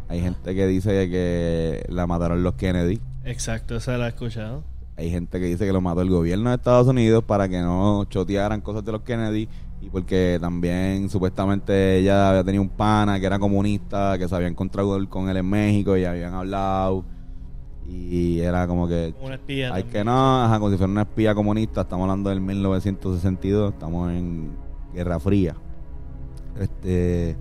Hay 0.10 0.20
gente 0.20 0.56
que 0.56 0.66
dice 0.66 1.10
que 1.12 1.86
la 1.90 2.08
mataron 2.08 2.42
los 2.42 2.56
Kennedy. 2.56 3.00
Exacto, 3.24 3.76
esa 3.76 4.00
la 4.00 4.08
he 4.08 4.10
escuchado. 4.10 4.64
Hay 4.96 5.10
gente 5.10 5.40
que 5.40 5.46
dice 5.46 5.66
que 5.66 5.74
lo 5.74 5.82
mató 5.82 6.02
el 6.02 6.10
gobierno 6.10 6.50
de 6.50 6.56
Estados 6.56 6.88
Unidos 6.88 7.24
para 7.24 7.50
que 7.50 7.60
no 7.60 8.06
chotearan 8.06 8.62
cosas 8.62 8.86
de 8.86 8.92
los 8.92 9.02
Kennedy 9.02 9.50
y 9.82 9.90
porque 9.90 10.38
también 10.40 11.10
supuestamente 11.10 11.98
ella 11.98 12.30
había 12.30 12.44
tenido 12.44 12.62
un 12.62 12.70
pana 12.70 13.20
que 13.20 13.26
era 13.26 13.40
comunista, 13.40 14.18
que 14.18 14.28
se 14.28 14.36
había 14.36 14.48
encontrado 14.48 15.10
con 15.10 15.30
él 15.30 15.38
en 15.38 15.50
México 15.50 15.98
y 15.98 16.06
habían 16.06 16.34
hablado 16.34 17.04
y 17.88 18.40
era 18.40 18.68
como 18.68 18.88
que 18.88 19.14
una 19.22 19.36
espía. 19.36 19.74
hay 19.74 19.84
también. 19.84 19.92
que 19.92 20.06
no, 20.06 20.44
ajá, 20.44 20.60
como 20.60 20.72
si 20.72 20.78
fuera 20.78 20.92
una 20.92 21.02
espía 21.02 21.36
comunista, 21.36 21.82
estamos 21.82 22.04
hablando 22.04 22.30
del 22.30 22.40
1962, 22.40 23.74
estamos 23.74 24.12
en 24.12 24.52
Guerra 24.94 25.20
Fría. 25.20 25.56
Este 26.60 27.36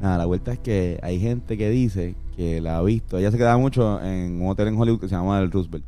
nada, 0.00 0.18
la 0.18 0.26
vuelta 0.26 0.52
es 0.52 0.58
que 0.58 0.98
hay 1.02 1.20
gente 1.20 1.56
que 1.56 1.68
dice 1.68 2.16
que 2.34 2.60
la 2.60 2.78
ha 2.78 2.82
visto, 2.82 3.18
ella 3.18 3.30
se 3.30 3.38
quedaba 3.38 3.58
mucho 3.58 4.02
en 4.02 4.40
un 4.40 4.48
hotel 4.48 4.68
en 4.68 4.78
Hollywood 4.78 5.00
que 5.00 5.08
se 5.08 5.14
llama 5.14 5.38
el 5.40 5.50
Roosevelt. 5.50 5.84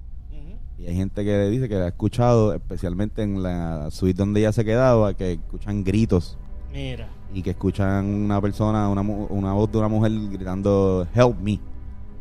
Y 0.82 0.88
hay 0.88 0.96
gente 0.96 1.24
que 1.24 1.48
dice 1.48 1.68
que 1.68 1.76
la 1.76 1.84
ha 1.84 1.88
escuchado, 1.88 2.52
especialmente 2.54 3.22
en 3.22 3.40
la 3.40 3.88
suite 3.92 4.18
donde 4.18 4.40
ella 4.40 4.50
se 4.50 4.64
quedaba, 4.64 5.14
que 5.14 5.34
escuchan 5.34 5.84
gritos 5.84 6.36
Mira. 6.72 7.08
y 7.32 7.40
que 7.40 7.50
escuchan 7.50 8.04
una 8.04 8.40
persona, 8.40 8.88
una, 8.88 9.52
voz 9.52 9.70
de 9.70 9.78
una 9.78 9.86
mujer 9.86 10.10
gritando, 10.32 11.06
help 11.14 11.38
me, 11.38 11.60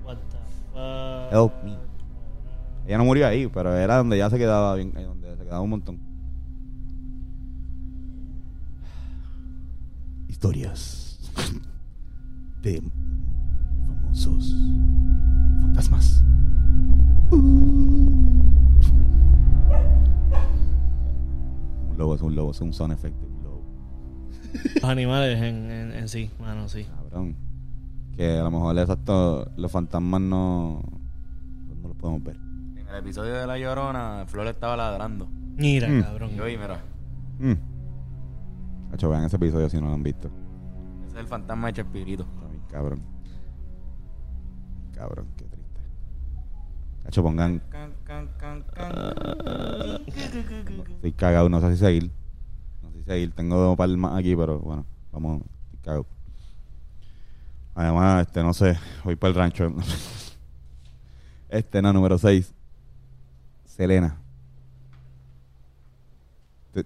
What 0.05 0.17
the 0.17 0.37
fuck. 0.73 1.33
help 1.33 1.63
me. 1.63 1.75
Ella 2.85 2.99
no 2.99 3.05
murió 3.05 3.25
ahí, 3.25 3.47
pero 3.47 3.75
era 3.75 3.97
donde 3.97 4.17
ella 4.17 4.29
se 4.29 4.37
quedaba, 4.37 4.75
bien, 4.75 4.93
donde 4.93 5.35
se 5.37 5.43
quedaba 5.43 5.61
un 5.61 5.69
montón. 5.71 5.99
Historias 10.29 11.19
de 12.61 12.79
famosos 13.87 14.55
fantasmas. 15.61 16.23
Un 17.31 18.20
lobo 22.01 22.15
es 22.15 22.21
un 22.21 22.35
lobo, 22.35 22.51
es 22.51 22.61
un 22.61 22.73
sound 22.73 22.93
effect 22.93 23.15
de 23.19 23.25
un 23.27 23.43
lobo. 23.43 23.61
Los 24.75 24.83
animales 24.83 25.37
en, 25.41 25.71
en, 25.71 25.93
en 25.93 26.07
sí, 26.09 26.29
mano, 26.39 26.67
sí. 26.67 26.83
Cabrón. 26.85 27.35
Que 28.15 28.37
a 28.39 28.43
lo 28.43 28.51
mejor 28.51 28.77
exacto, 28.77 29.49
los 29.55 29.71
fantasmas 29.71 30.19
no, 30.21 30.81
no 31.81 31.87
los 31.87 31.97
podemos 31.97 32.23
ver. 32.23 32.35
En 32.77 32.87
el 32.89 32.95
episodio 32.97 33.33
de 33.35 33.47
La 33.47 33.57
Llorona, 33.57 34.25
Flor 34.27 34.47
estaba 34.47 34.75
ladrando. 34.75 35.27
Mira, 35.57 35.87
Mm. 35.87 36.01
cabrón. 36.01 36.31
Y 36.35 36.39
hoy, 36.39 36.57
mira, 36.57 36.79
Mm. 37.39 38.93
Hacho, 38.93 39.09
vean 39.09 39.23
ese 39.23 39.37
episodio 39.37 39.69
si 39.69 39.77
no 39.79 39.87
lo 39.87 39.93
han 39.93 40.03
visto. 40.03 40.29
ese 41.07 41.13
es 41.15 41.21
el 41.21 41.27
fantasma 41.27 41.67
de 41.67 41.73
Chespirito. 41.73 42.25
Cabrón. 42.69 43.01
Cabrón, 44.93 45.27
qué 45.37 45.45
Hacho, 47.05 47.23
pongan. 47.23 47.61
Estoy 50.89 51.13
cagado, 51.13 51.49
no 51.49 51.61
sé 51.61 51.71
si 51.71 51.77
seguir. 51.77 52.11
No 52.81 52.91
sé 52.91 52.97
si 52.97 53.03
seguir. 53.03 53.31
Tengo 53.33 53.57
dos 53.57 53.77
palmas 53.77 54.17
aquí, 54.17 54.35
pero 54.35 54.59
bueno, 54.59 54.85
vamos. 55.11 55.41
Estoy 55.65 55.79
cagado. 55.83 56.05
Además, 57.75 58.27
este, 58.27 58.43
no 58.43 58.53
sé, 58.53 58.77
voy 59.03 59.15
para 59.15 59.29
el 59.29 59.35
rancho. 59.35 59.73
Este, 61.51 61.81
no, 61.81 61.91
número 61.91 62.17
6. 62.17 62.53
Selena. 63.65 64.17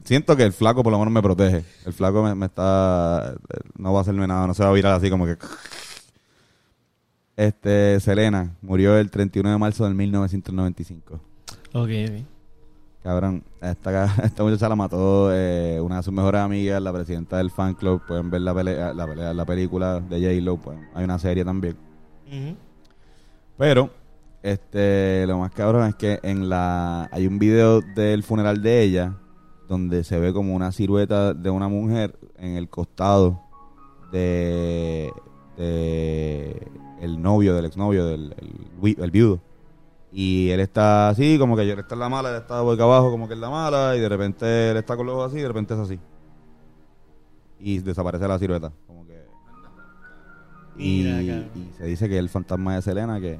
Siento 0.04 0.36
que 0.36 0.41
el 0.41 0.54
flaco 0.54 0.82
por 0.82 0.91
lo 0.91 0.97
menos 0.97 1.13
me 1.13 1.21
protege. 1.21 1.63
El 1.86 1.93
flaco 1.93 2.23
me, 2.23 2.34
me 2.34 2.47
está... 2.47 3.36
No 3.78 3.93
va 3.93 3.99
a 3.99 4.01
hacerme 4.01 4.25
nada, 4.25 4.47
no 4.47 4.56
se 4.56 4.63
va 4.63 4.69
a 4.69 4.73
virar 4.73 4.93
así 4.93 5.12
como 5.12 5.28
que... 5.28 5.38
Este, 7.37 7.99
Selena 7.99 8.55
murió 8.61 8.97
el 8.97 9.09
31 9.11 9.51
de 9.51 9.57
marzo 9.57 9.83
del 9.85 9.93
1995. 9.95 11.15
Ok, 11.73 11.89
ok. 12.07 12.25
Cabrón, 13.03 13.43
esta, 13.61 14.05
esta 14.23 14.43
muchacha 14.43 14.69
la 14.69 14.75
mató 14.75 15.29
eh, 15.33 15.79
una 15.81 15.97
de 15.97 16.03
sus 16.03 16.13
mejores 16.13 16.41
amigas, 16.41 16.81
la 16.81 16.93
presidenta 16.93 17.37
del 17.37 17.51
fan 17.51 17.73
club. 17.75 18.01
Pueden 18.07 18.29
ver 18.31 18.41
la, 18.41 18.53
pelea, 18.53 18.93
la, 18.93 19.05
pelea- 19.05 19.33
la 19.33 19.45
película 19.45 19.99
de 19.99 20.19
J-Lo. 20.19 20.57
pues, 20.57 20.77
hay 20.93 21.03
una 21.03 21.19
serie 21.19 21.43
también. 21.45 21.75
Pero, 23.57 23.89
este, 24.41 25.25
lo 25.27 25.39
más 25.39 25.51
cabrón 25.51 25.87
es 25.89 25.95
que 25.95 26.19
en 26.23 26.49
la 26.49 27.07
hay 27.11 27.27
un 27.27 27.37
video 27.39 27.81
del 27.81 28.23
funeral 28.23 28.61
de 28.61 28.81
ella 28.81 29.15
donde 29.67 30.03
se 30.03 30.19
ve 30.19 30.33
como 30.33 30.55
una 30.55 30.71
silueta 30.71 31.33
de 31.33 31.49
una 31.49 31.67
mujer 31.67 32.17
en 32.37 32.55
el 32.55 32.69
costado 32.69 33.41
de, 34.11 35.11
de 35.57 36.67
el 37.05 37.21
novio, 37.21 37.55
del 37.55 37.65
exnovio, 37.65 38.05
del 38.05 38.33
el, 38.37 38.51
vi- 38.81 38.97
el 38.99 39.11
viudo. 39.11 39.39
Y 40.11 40.49
él 40.49 40.59
está 40.61 41.09
así, 41.09 41.37
como 41.37 41.55
que 41.55 41.63
él 41.63 41.79
está 41.79 41.95
en 41.95 41.99
la 41.99 42.09
mala, 42.09 42.29
él 42.29 42.35
está 42.37 42.61
boca 42.61 42.83
abajo, 42.83 43.11
como 43.11 43.27
que 43.27 43.33
en 43.33 43.41
la 43.41 43.49
mala, 43.49 43.95
y 43.95 43.99
de 43.99 44.07
repente 44.09 44.71
él 44.71 44.77
está 44.77 44.95
con 44.95 45.05
los 45.05 45.15
ojos 45.15 45.27
así, 45.31 45.39
y 45.39 45.41
de 45.41 45.47
repente 45.47 45.73
es 45.73 45.79
así. 45.79 45.99
Y 47.59 47.79
desaparece 47.79 48.27
la 48.27 48.37
silueta. 48.39 48.71
Como 48.87 49.05
que. 49.05 49.25
Y, 50.77 51.03
se 51.77 51.85
dice 51.85 52.09
que 52.09 52.17
el 52.17 52.29
fantasma 52.29 52.75
de 52.75 52.81
Selena, 52.81 53.19
que 53.19 53.39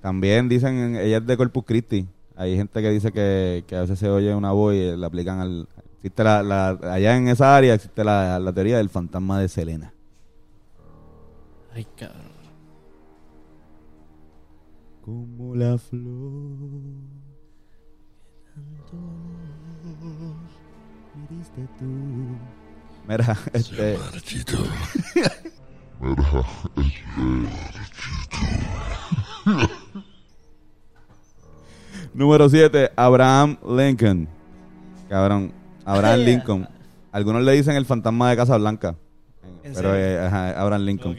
también 0.00 0.48
dicen, 0.48 0.96
ella 0.96 1.18
es 1.18 1.26
de 1.26 1.36
Corpus 1.36 1.64
Christi. 1.64 2.06
Hay 2.36 2.56
gente 2.56 2.80
que 2.80 2.90
dice 2.90 3.10
que, 3.12 3.64
que 3.66 3.76
a 3.76 3.80
veces 3.82 3.98
se 3.98 4.08
oye 4.08 4.34
una 4.34 4.52
voz 4.52 4.74
y 4.74 4.96
le 4.96 5.06
aplican 5.06 5.40
al. 5.40 5.68
Existe 5.96 6.22
la, 6.22 6.42
la- 6.42 6.78
allá 6.92 7.16
en 7.16 7.28
esa 7.28 7.56
área 7.56 7.74
existe 7.74 8.04
la, 8.04 8.38
la 8.38 8.52
teoría 8.52 8.76
del 8.78 8.88
fantasma 8.88 9.40
de 9.40 9.48
Selena. 9.48 9.92
Ay, 11.74 11.86
cabrón. 11.96 12.37
Como 15.08 15.54
la 15.54 15.78
flor. 15.78 16.58
Mira, 21.16 21.38
este. 21.42 21.76
Mira, 23.08 23.38
este. 23.54 23.98
Número 32.12 32.50
7, 32.50 32.90
Abraham 32.96 33.56
Lincoln. 33.66 34.28
Cabrón, 35.08 35.52
Abraham 35.86 36.20
Lincoln. 36.20 36.68
Algunos 37.12 37.42
le 37.44 37.52
dicen 37.52 37.76
el 37.76 37.86
fantasma 37.86 38.28
de 38.28 38.36
Casablanca. 38.36 38.94
¿En 39.62 39.72
Pero 39.72 39.94
eh, 39.96 40.20
ajá, 40.26 40.60
Abraham 40.60 40.82
Lincoln. 40.82 41.16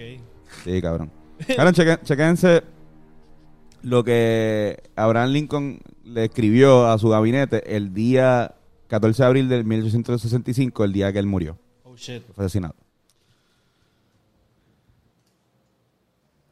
Sí, 0.64 0.80
cabrón. 0.80 1.12
Cabrón, 1.56 1.74
chequen- 1.74 2.02
chequense 2.04 2.64
lo 3.82 4.04
que 4.04 4.84
Abraham 4.96 5.30
Lincoln 5.30 5.80
le 6.04 6.26
escribió 6.26 6.88
a 6.88 6.98
su 6.98 7.10
gabinete 7.10 7.76
el 7.76 7.94
día 7.94 8.56
14 8.88 9.22
de 9.22 9.28
abril 9.28 9.50
de 9.50 9.64
1865, 9.64 10.84
el 10.84 10.94
día 10.94 11.14
que 11.14 11.20
él 11.20 11.28
murió. 11.28 11.58
Oh, 11.84 11.96
shit. 11.96 12.24
Fue 12.34 12.46
asesinado. 12.46 12.76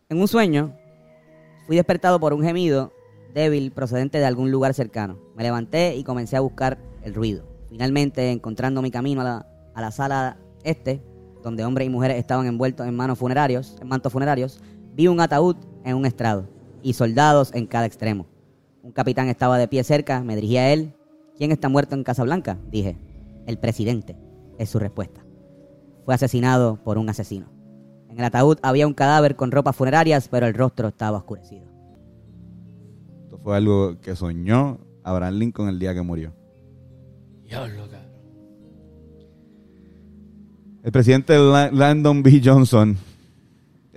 En 0.10 0.20
un 0.20 0.28
sueño, 0.28 0.74
fui 1.66 1.76
despertado 1.76 2.20
por 2.20 2.34
un 2.34 2.44
gemido 2.44 2.94
débil 3.34 3.72
procedente 3.72 4.20
de 4.20 4.26
algún 4.26 4.52
lugar 4.52 4.74
cercano. 4.74 5.18
Me 5.36 5.44
levanté 5.44 5.96
y 5.96 6.04
comencé 6.04 6.38
a 6.38 6.42
buscar 6.42 6.78
el 7.04 7.14
ruido. 7.14 7.46
Finalmente, 7.70 8.32
encontrando 8.32 8.82
mi 8.82 8.92
camino 8.92 9.22
a 9.22 9.24
la, 9.24 9.48
a 9.74 9.82
la 9.82 9.92
sala 9.92 10.38
este, 10.64 11.02
donde 11.44 11.66
hombres 11.66 11.88
y 11.88 11.90
mujeres 11.90 12.18
estaban 12.18 12.48
envueltos 12.48 12.88
en 12.88 12.96
manos 12.96 13.20
funerarios, 13.20 13.76
en 13.82 13.88
mantos 13.88 14.14
funerarios, 14.14 14.62
vi 14.94 15.08
un 15.08 15.20
ataúd 15.20 15.58
en 15.84 15.96
un 15.96 16.06
estrado 16.06 16.57
y 16.84 16.94
soldados 16.94 17.54
en 17.54 17.66
cada 17.68 17.86
extremo. 17.86 18.28
Un 18.84 18.92
capitán 18.92 19.28
estaba 19.28 19.58
de 19.58 19.68
pie 19.68 19.84
cerca, 19.84 20.24
me 20.24 20.36
dirigí 20.36 20.58
a 20.58 20.72
él. 20.72 20.94
¿Quién 21.38 21.52
está 21.52 21.70
muerto 21.70 21.96
en 21.96 22.04
Casablanca? 22.04 22.58
Dije. 22.72 22.98
El 23.46 23.58
presidente, 23.60 24.18
es 24.58 24.70
su 24.70 24.80
respuesta. 24.80 25.24
Fue 26.06 26.14
asesinado 26.14 26.82
por 26.84 26.98
un 26.98 27.10
asesino. 27.10 27.48
En 28.10 28.18
el 28.20 28.26
ataúd 28.26 28.58
había 28.62 28.88
un 28.88 28.94
cadáver 28.94 29.36
con 29.36 29.52
ropas 29.52 29.76
funerarias, 29.76 30.28
pero 30.30 30.48
el 30.48 30.54
rostro 30.54 30.88
estaba 30.90 31.18
oscurecido. 31.18 31.66
Esto 33.24 33.38
fue 33.38 33.56
algo 33.56 34.00
que 34.02 34.16
soñó 34.16 34.80
Abraham 35.04 35.36
Lincoln 35.36 35.70
el 35.70 35.80
día 35.80 35.94
que 35.94 36.02
murió. 36.02 36.34
Diablo, 37.46 37.84
cabrón. 37.90 38.08
El 40.84 40.92
presidente 40.92 41.38
La- 41.38 41.70
Lyndon 41.72 42.24
B. 42.24 42.42
Johnson 42.44 42.98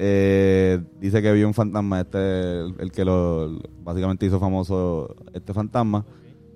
eh, 0.03 0.83
dice 0.99 1.21
que 1.21 1.31
vio 1.31 1.47
un 1.47 1.53
fantasma, 1.53 2.01
este, 2.01 2.61
el, 2.61 2.75
el 2.79 2.91
que 2.91 3.05
lo 3.05 3.61
básicamente 3.83 4.25
hizo 4.25 4.41
famoso 4.41 5.15
este 5.35 5.53
fantasma. 5.53 6.07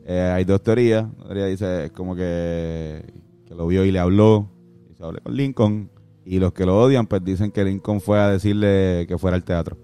Eh, 0.07 0.33
hay 0.35 0.45
dos 0.45 0.63
teorías. 0.63 1.05
Una 1.05 1.25
teoría 1.27 1.45
dice 1.47 1.93
como 1.95 2.17
que, 2.17 3.05
que 3.47 3.55
lo 3.55 3.67
vio 3.67 3.85
y 3.85 3.93
le 3.93 3.99
habló, 3.99 4.49
y 4.91 4.95
se 4.95 5.05
habló 5.05 5.21
con 5.23 5.37
Lincoln. 5.37 5.91
Y 6.25 6.39
los 6.39 6.55
que 6.55 6.65
lo 6.65 6.81
odian, 6.81 7.07
pues 7.07 7.23
dicen 7.23 7.51
que 7.51 7.63
Lincoln 7.67 8.01
fue 8.01 8.19
a 8.19 8.31
decirle 8.31 9.05
que 9.07 9.19
fuera 9.19 9.37
al 9.37 9.45
teatro. 9.45 9.77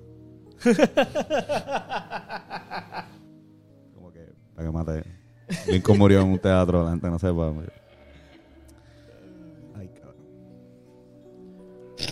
como 3.95 4.11
que, 4.11 4.27
para 4.55 4.67
que 4.67 4.73
mate. 4.73 5.05
Lincoln 5.69 5.99
murió 5.99 6.23
en 6.23 6.29
un 6.29 6.39
teatro, 6.39 6.83
la 6.83 6.93
gente 6.93 7.11
no 7.11 7.19
sepa. 7.19 7.53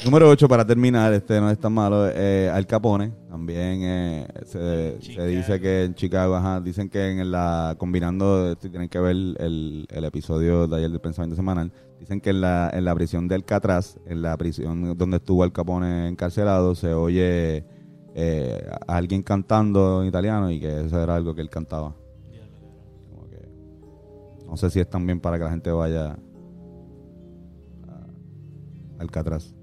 Número 0.05 0.29
8, 0.29 0.49
para 0.49 0.65
terminar, 0.65 1.13
este 1.13 1.41
no 1.41 1.51
es 1.51 1.59
tan 1.59 1.73
malo, 1.73 2.09
eh, 2.09 2.51
Al 2.53 2.67
Capone. 2.67 3.13
También 3.29 3.81
eh, 3.83 4.29
se, 4.45 5.01
se 5.03 5.27
dice 5.27 5.61
que 5.61 5.85
en 5.85 5.95
Chicago, 5.95 6.37
ajá, 6.37 6.61
dicen 6.61 6.89
que 6.89 7.11
en 7.11 7.31
la, 7.31 7.75
combinando, 7.79 8.55
si 8.61 8.71
tienen 8.71 8.89
que 8.89 9.01
ver 9.01 9.13
el, 9.13 9.87
el 9.91 10.05
episodio 10.05 10.67
de 10.67 10.77
ayer 10.77 10.91
del 10.91 11.01
pensamiento 11.01 11.37
semanal, 11.37 11.73
dicen 11.99 12.21
que 12.21 12.31
en 12.31 12.41
la, 12.41 12.71
en 12.73 12.85
la 12.85 12.95
prisión 12.95 13.29
de 13.29 13.35
Alcatraz, 13.35 13.99
en 14.07 14.23
la 14.23 14.37
prisión 14.37 14.97
donde 14.97 15.19
estuvo 15.19 15.43
Al 15.43 15.53
Capone 15.53 16.09
encarcelado, 16.09 16.75
se 16.75 16.95
oye 16.95 17.65
eh, 18.15 18.71
a 18.87 18.97
alguien 18.97 19.23
cantando 19.23 20.03
en 20.03 20.09
italiano 20.09 20.51
y 20.51 20.61
que 20.61 20.87
eso 20.87 21.03
era 21.03 21.17
algo 21.17 21.35
que 21.35 21.41
él 21.41 21.51
cantaba. 21.51 21.95
Como 23.11 23.29
que, 23.29 23.49
no 24.47 24.57
sé 24.57 24.71
si 24.71 24.81
es 24.81 24.89
también 24.89 25.21
para 25.21 25.39
que 25.39 25.45
la 25.45 25.51
gente 25.51 25.71
vaya 25.71 26.17
a 27.87 28.07
Alcatraz. 28.99 29.58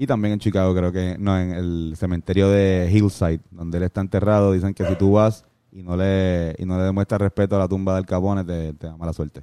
Y 0.00 0.06
también 0.06 0.34
en 0.34 0.38
Chicago, 0.38 0.74
creo 0.74 0.92
que, 0.92 1.16
no, 1.18 1.36
en 1.38 1.50
el 1.50 1.94
cementerio 1.96 2.48
de 2.48 2.88
Hillside, 2.90 3.40
donde 3.50 3.78
él 3.78 3.84
está 3.84 4.00
enterrado, 4.00 4.52
dicen 4.52 4.72
que 4.72 4.86
si 4.86 4.94
tú 4.94 5.12
vas 5.12 5.44
y 5.72 5.82
no 5.82 5.96
le, 5.96 6.54
y 6.56 6.64
no 6.64 6.78
le 6.78 6.84
demuestras 6.84 7.20
respeto 7.20 7.56
a 7.56 7.58
la 7.58 7.68
tumba 7.68 7.96
del 7.96 8.06
Capone, 8.06 8.44
te, 8.44 8.74
te 8.74 8.86
da 8.86 8.96
mala 8.96 9.12
suerte. 9.12 9.42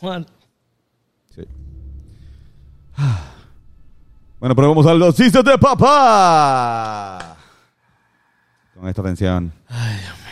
Juan. 0.00 0.26
Sí. 1.34 1.44
Bueno, 4.40 4.54
pero 4.56 4.68
vamos 4.68 4.86
a 4.86 4.94
los 4.94 5.14
chistes 5.14 5.44
de 5.44 5.56
papá. 5.58 7.36
Con 8.74 8.88
esta 8.88 9.00
atención. 9.00 9.52
Ay, 9.68 9.96
Dios 9.98 10.18
mío, 10.18 10.27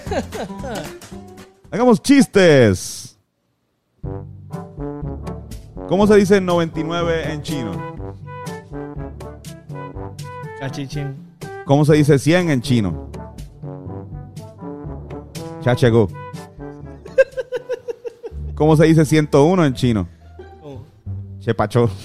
Hagamos 1.70 2.02
chistes. 2.02 3.18
¿Cómo 5.88 6.06
se 6.06 6.16
dice 6.16 6.40
99 6.40 7.32
en 7.32 7.42
chino? 7.42 7.72
Cachichín. 10.58 11.16
¿Cómo 11.64 11.84
se 11.84 11.94
dice 11.94 12.18
100 12.18 12.50
en 12.50 12.62
chino? 12.62 13.10
Chachego. 15.60 16.08
¿Cómo 18.54 18.76
se 18.76 18.84
dice 18.84 19.04
101 19.04 19.64
en 19.64 19.74
chino? 19.74 20.08
¿Cómo? 20.60 20.84
Chepacho. 21.40 21.90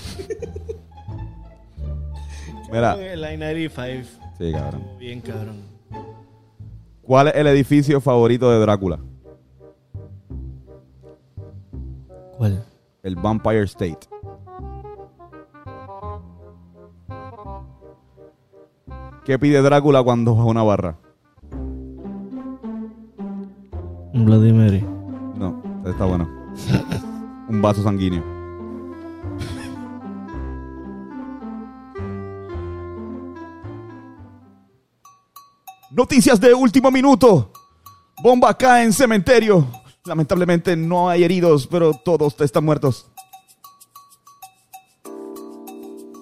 Mira, 2.72 2.96
Line 2.96 3.38
95. 3.38 4.10
sí, 4.38 4.52
cabrón. 4.52 4.84
Bien, 5.00 5.22
cabrón. 5.22 5.77
¿Cuál 7.08 7.30
es 7.30 7.36
el 7.36 7.48
edificio 7.48 8.02
favorito 8.02 8.52
de 8.52 8.60
Drácula? 8.60 9.00
¿Cuál? 12.38 12.62
El 13.02 13.16
Vampire 13.16 13.64
State. 13.64 14.00
¿Qué 19.24 19.40
pide 19.40 19.62
Drácula 19.62 20.04
cuando 20.04 20.36
va 20.36 20.42
a 20.44 20.46
una 20.46 20.64
barra? 20.64 20.98
Un 24.14 24.26
Bloody 24.26 24.52
Mary. 24.52 24.86
No, 25.38 25.64
está 25.86 26.04
bueno. 26.04 26.28
Un 27.48 27.62
vaso 27.62 27.84
sanguíneo. 27.84 28.37
Noticias 35.98 36.40
de 36.40 36.54
último 36.54 36.92
minuto. 36.92 37.52
Bomba 38.22 38.56
cae 38.56 38.86
en 38.86 38.94
cementerio. 38.94 39.68
Lamentablemente 40.06 40.78
no 40.78 41.10
hay 41.10 41.24
heridos, 41.24 41.66
pero 41.66 41.92
todos 41.92 42.40
están 42.40 42.66
muertos. 42.66 43.12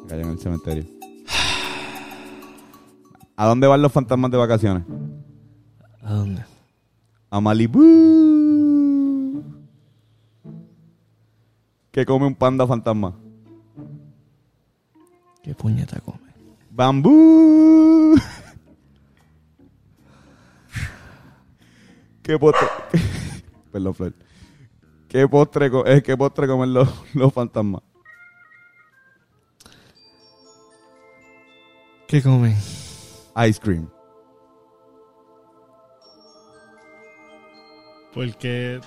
Cayó 0.08 0.22
en 0.22 0.30
el 0.30 0.40
cementerio. 0.40 0.86
¿A 3.36 3.48
dónde 3.48 3.68
van 3.68 3.82
los 3.82 3.92
fantasmas 3.92 4.32
de 4.32 4.38
vacaciones? 4.38 4.84
¿A 6.02 6.14
dónde? 6.14 6.46
A 7.30 7.42
Malibu. 7.42 7.84
¿Qué 11.92 12.06
come 12.06 12.28
un 12.28 12.36
panda 12.36 12.66
fantasma? 12.66 13.14
¿Qué 15.44 15.54
puñeta 15.54 16.00
come? 16.00 16.20
Bambú. 16.72 18.16
¿Qué 22.26 22.40
postre? 22.40 22.68
Perdón, 23.72 23.94
Flor. 23.94 24.14
¿Qué 25.08 25.28
postre, 25.28 25.70
co- 25.70 25.86
eh, 25.86 26.02
¿qué 26.02 26.18
postre 26.18 26.48
comen 26.48 26.74
los, 26.74 26.90
los 27.14 27.32
fantasmas? 27.32 27.82
¿Qué 32.08 32.22
comen? 32.24 32.54
Ice 33.48 33.60
cream. 33.62 33.88
Porque. 38.14 38.80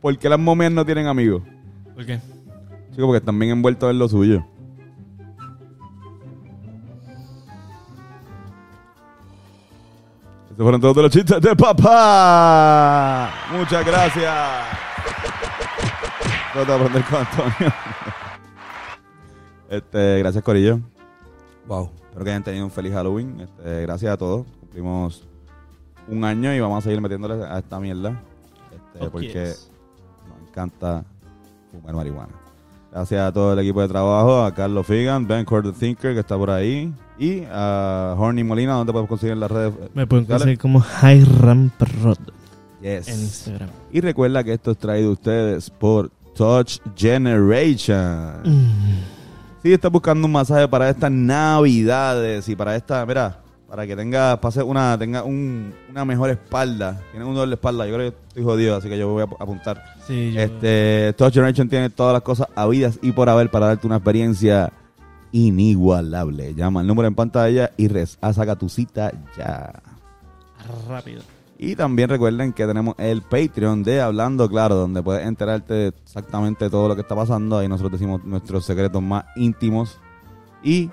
¿Por 0.00 0.16
qué 0.18 0.28
las 0.28 0.38
momias 0.38 0.70
no 0.70 0.84
tienen 0.84 1.06
amigos? 1.08 1.42
¿Por 1.94 2.06
qué? 2.06 2.20
Chico, 2.92 3.06
porque 3.06 3.18
están 3.18 3.38
bien 3.38 3.50
envueltos 3.52 3.90
en 3.90 3.98
lo 3.98 4.08
suyo. 4.08 4.46
Estos 10.58 10.64
fueron 10.64 10.80
todos 10.80 10.96
los 10.96 11.12
chistes 11.12 11.40
de 11.40 11.54
papá. 11.54 13.30
Muchas 13.52 13.86
gracias. 13.86 14.34
Trata 16.52 16.66
de 16.66 16.74
aprender 16.74 17.04
con 17.04 17.18
Antonio. 17.20 17.72
Este, 19.70 20.18
gracias, 20.18 20.42
Corillo. 20.42 20.80
Wow. 21.68 21.92
Espero 22.08 22.24
que 22.24 22.30
hayan 22.30 22.42
tenido 22.42 22.64
un 22.64 22.72
feliz 22.72 22.92
Halloween. 22.92 23.40
Este, 23.42 23.82
gracias 23.82 24.12
a 24.12 24.16
todos. 24.16 24.48
Cumplimos 24.58 25.28
un 26.08 26.24
año 26.24 26.52
y 26.52 26.58
vamos 26.58 26.78
a 26.78 26.80
seguir 26.80 27.00
metiéndole 27.00 27.44
a 27.44 27.58
esta 27.60 27.78
mierda. 27.78 28.20
Este, 28.72 29.06
Oh, 29.06 29.10
porque 29.12 29.28
yes. 29.28 29.70
nos 30.28 30.48
encanta 30.48 31.04
fumar 31.70 31.94
marihuana. 31.94 32.34
Gracias 32.90 33.20
a 33.20 33.32
todo 33.32 33.52
el 33.52 33.60
equipo 33.60 33.80
de 33.80 33.86
trabajo, 33.86 34.42
a 34.42 34.52
Carlos 34.52 34.84
Figan, 34.84 35.24
Ben 35.24 35.44
Cord 35.44 35.72
the 35.72 35.78
Thinker, 35.78 36.14
que 36.14 36.20
está 36.20 36.36
por 36.36 36.50
ahí, 36.50 36.92
y 37.18 37.42
a 37.50 38.14
Horny 38.18 38.44
Molina, 38.44 38.74
donde 38.74 38.92
podemos 38.92 39.08
conseguir 39.08 39.32
en 39.32 39.40
las 39.40 39.50
redes. 39.50 39.72
Me 39.94 40.06
pueden 40.06 40.24
conseguir 40.24 40.58
como 40.58 40.84
Hiram 41.02 41.70
Prod 41.78 42.18
Yes. 42.80 43.08
en 43.08 43.20
Instagram. 43.20 43.68
Y 43.92 44.00
recuerda 44.00 44.44
que 44.44 44.52
esto 44.52 44.70
es 44.70 44.78
traído 44.78 45.10
a 45.10 45.12
ustedes 45.12 45.68
por 45.70 46.10
Touch 46.36 46.78
Generation. 46.96 48.40
Mm. 48.44 49.02
Si 49.62 49.72
estás 49.72 49.90
buscando 49.90 50.26
un 50.26 50.32
masaje 50.32 50.68
para 50.68 50.88
estas 50.88 51.10
navidades 51.10 52.48
y 52.48 52.54
para 52.54 52.76
esta, 52.76 53.04
mira, 53.04 53.40
para 53.68 53.86
que 53.86 53.96
tenga, 53.96 54.40
pase 54.40 54.62
una, 54.62 54.96
tenga 54.96 55.24
un- 55.24 55.74
una 55.90 56.04
mejor 56.04 56.30
espalda. 56.30 57.00
Tiene 57.10 57.26
un 57.26 57.34
dolor 57.34 57.48
de 57.48 57.54
espalda, 57.54 57.86
yo 57.86 57.94
creo 57.94 58.10
que 58.12 58.16
estoy 58.28 58.44
jodido, 58.44 58.76
así 58.76 58.88
que 58.88 58.96
yo 58.96 59.08
voy 59.08 59.22
a 59.22 59.24
ap- 59.24 59.42
apuntar. 59.42 59.82
Sí, 60.06 60.32
yo- 60.32 60.40
Este, 60.40 61.12
Touch 61.18 61.34
Generation 61.34 61.68
tiene 61.68 61.90
todas 61.90 62.12
las 62.12 62.22
cosas 62.22 62.46
habidas 62.54 62.98
y 63.02 63.10
por 63.12 63.28
haber 63.28 63.50
para 63.50 63.66
darte 63.66 63.86
una 63.86 63.96
experiencia 63.96 64.72
inigualable. 65.32 66.54
Llama 66.54 66.80
al 66.80 66.86
número 66.86 67.08
en 67.08 67.14
pantalla 67.14 67.70
y 67.76 67.88
res, 67.88 68.18
saca 68.32 68.56
tu 68.56 68.68
cita 68.68 69.12
ya. 69.36 69.72
Rápido. 70.88 71.22
Y 71.60 71.74
también 71.74 72.08
recuerden 72.08 72.52
que 72.52 72.66
tenemos 72.66 72.94
el 72.98 73.22
Patreon 73.22 73.82
de 73.82 74.00
Hablando 74.00 74.48
Claro, 74.48 74.76
donde 74.76 75.02
puedes 75.02 75.26
enterarte 75.26 75.74
de 75.74 75.86
exactamente 75.88 76.70
todo 76.70 76.86
lo 76.88 76.94
que 76.94 77.00
está 77.00 77.16
pasando. 77.16 77.58
Ahí 77.58 77.66
nosotros 77.68 77.92
decimos 77.98 78.22
nuestros 78.24 78.64
secretos 78.64 79.02
más 79.02 79.24
íntimos. 79.34 79.98
Y 80.62 80.88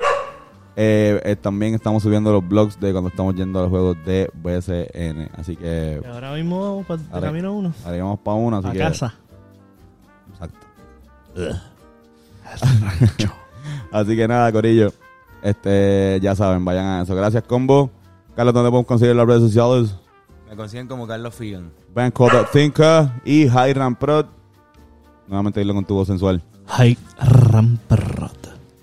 eh, 0.76 1.22
eh, 1.24 1.36
también 1.36 1.76
estamos 1.76 2.02
subiendo 2.02 2.32
los 2.34 2.48
blogs 2.48 2.80
de 2.80 2.92
cuando 2.94 3.10
estamos 3.10 3.36
yendo 3.36 3.60
a 3.60 3.62
los 3.64 3.70
juegos 3.72 3.98
de 4.06 4.30
BSN. 4.34 5.30
Así 5.40 5.56
que 5.56 6.02
Y 6.04 6.08
ahora 6.08 6.34
mismo 6.34 6.60
vamos 6.62 6.86
para 6.88 7.02
Ahora- 7.12 7.28
camino 7.28 7.54
uno. 7.54 7.74
ahora 7.86 7.98
vamos 8.04 8.20
para 8.20 8.36
uno. 8.38 8.58
Así 8.58 8.68
A 8.68 8.72
que, 8.72 8.80
casa. 8.80 9.14
Exacto. 10.34 10.66
Así 13.96 14.16
que 14.16 14.28
nada, 14.28 14.52
Corillo. 14.52 14.92
Este, 15.42 16.20
ya 16.22 16.36
saben, 16.36 16.66
vayan 16.66 16.86
a 16.86 17.02
eso. 17.04 17.16
Gracias, 17.16 17.44
Combo. 17.44 17.90
Carlos, 18.36 18.54
¿dónde 18.54 18.70
podemos 18.70 18.88
conseguir 18.88 19.16
las 19.16 19.26
redes 19.28 19.42
sociales? 19.44 19.96
Me 20.50 20.56
consiguen 20.56 20.88
como 20.88 21.08
Carlos 21.08 21.34
Figan. 21.34 21.72
Banco 21.94 22.28
Thinker 22.52 23.10
y 23.24 23.44
Hiram 23.44 23.96
Prod. 23.96 24.26
Nuevamente 25.28 25.60
dilo 25.62 25.74
con 25.74 25.86
tu 25.86 25.94
voz 25.96 26.08
sensual. 26.08 26.42
Hi, 26.78 26.98
Ramperrot. 27.20 28.34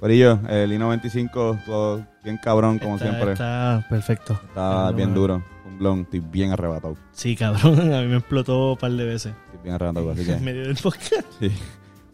Corillo, 0.01 0.39
el 0.49 0.73
I-95, 0.73 1.65
todo 1.65 2.05
bien 2.25 2.39
cabrón, 2.43 2.79
como 2.79 2.97
Está- 2.97 3.09
siempre. 3.11 3.33
Está 3.33 3.87
perfecto. 3.89 4.33
Está 4.49 4.91
No, 4.91 4.93
bien 4.95 5.11
no. 5.11 5.21
duro. 5.21 5.43
Un 5.67 5.79
blon, 5.79 6.01
estoy 6.01 6.21
bien 6.21 6.53
arrebatado. 6.53 6.97
Sí, 7.13 7.37
cabrón. 7.37 7.81
A 7.95 8.01
mí 8.01 8.07
me 8.09 8.17
explotó 8.17 8.73
un 8.73 8.79
par 8.79 8.91
de 8.93 9.05
veces. 9.05 9.33
Estoy 9.47 9.63
bien 9.63 9.75
arrebatado, 9.75 10.11
así 10.11 10.25
que... 10.27 10.33
En 10.33 10.45
medio 10.45 10.63
del 10.63 10.77
podcast. 10.77 11.27
Sí. 11.39 11.53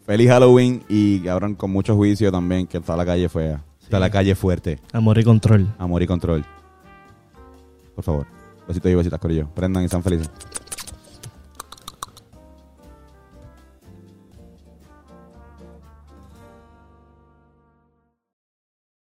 Feliz 0.09 0.27
Halloween 0.27 0.81
y 0.89 1.19
cabrón 1.19 1.53
con 1.53 1.69
mucho 1.69 1.95
juicio 1.95 2.31
también, 2.31 2.65
que 2.65 2.79
está 2.79 2.97
la 2.97 3.05
calle 3.05 3.29
fea. 3.29 3.61
Está 3.79 3.99
la 3.99 4.09
calle 4.09 4.33
fuerte. 4.33 4.79
Amor 4.91 5.19
y 5.19 5.23
control. 5.23 5.67
Amor 5.77 6.01
y 6.01 6.07
control. 6.07 6.43
Por 7.93 8.03
favor. 8.03 8.25
Besitos 8.67 8.91
y 8.91 8.95
besitas, 8.95 9.19
Corillo. 9.19 9.47
Prendan 9.53 9.83
y 9.83 9.87
sean 9.87 10.01
felices. 10.01 10.31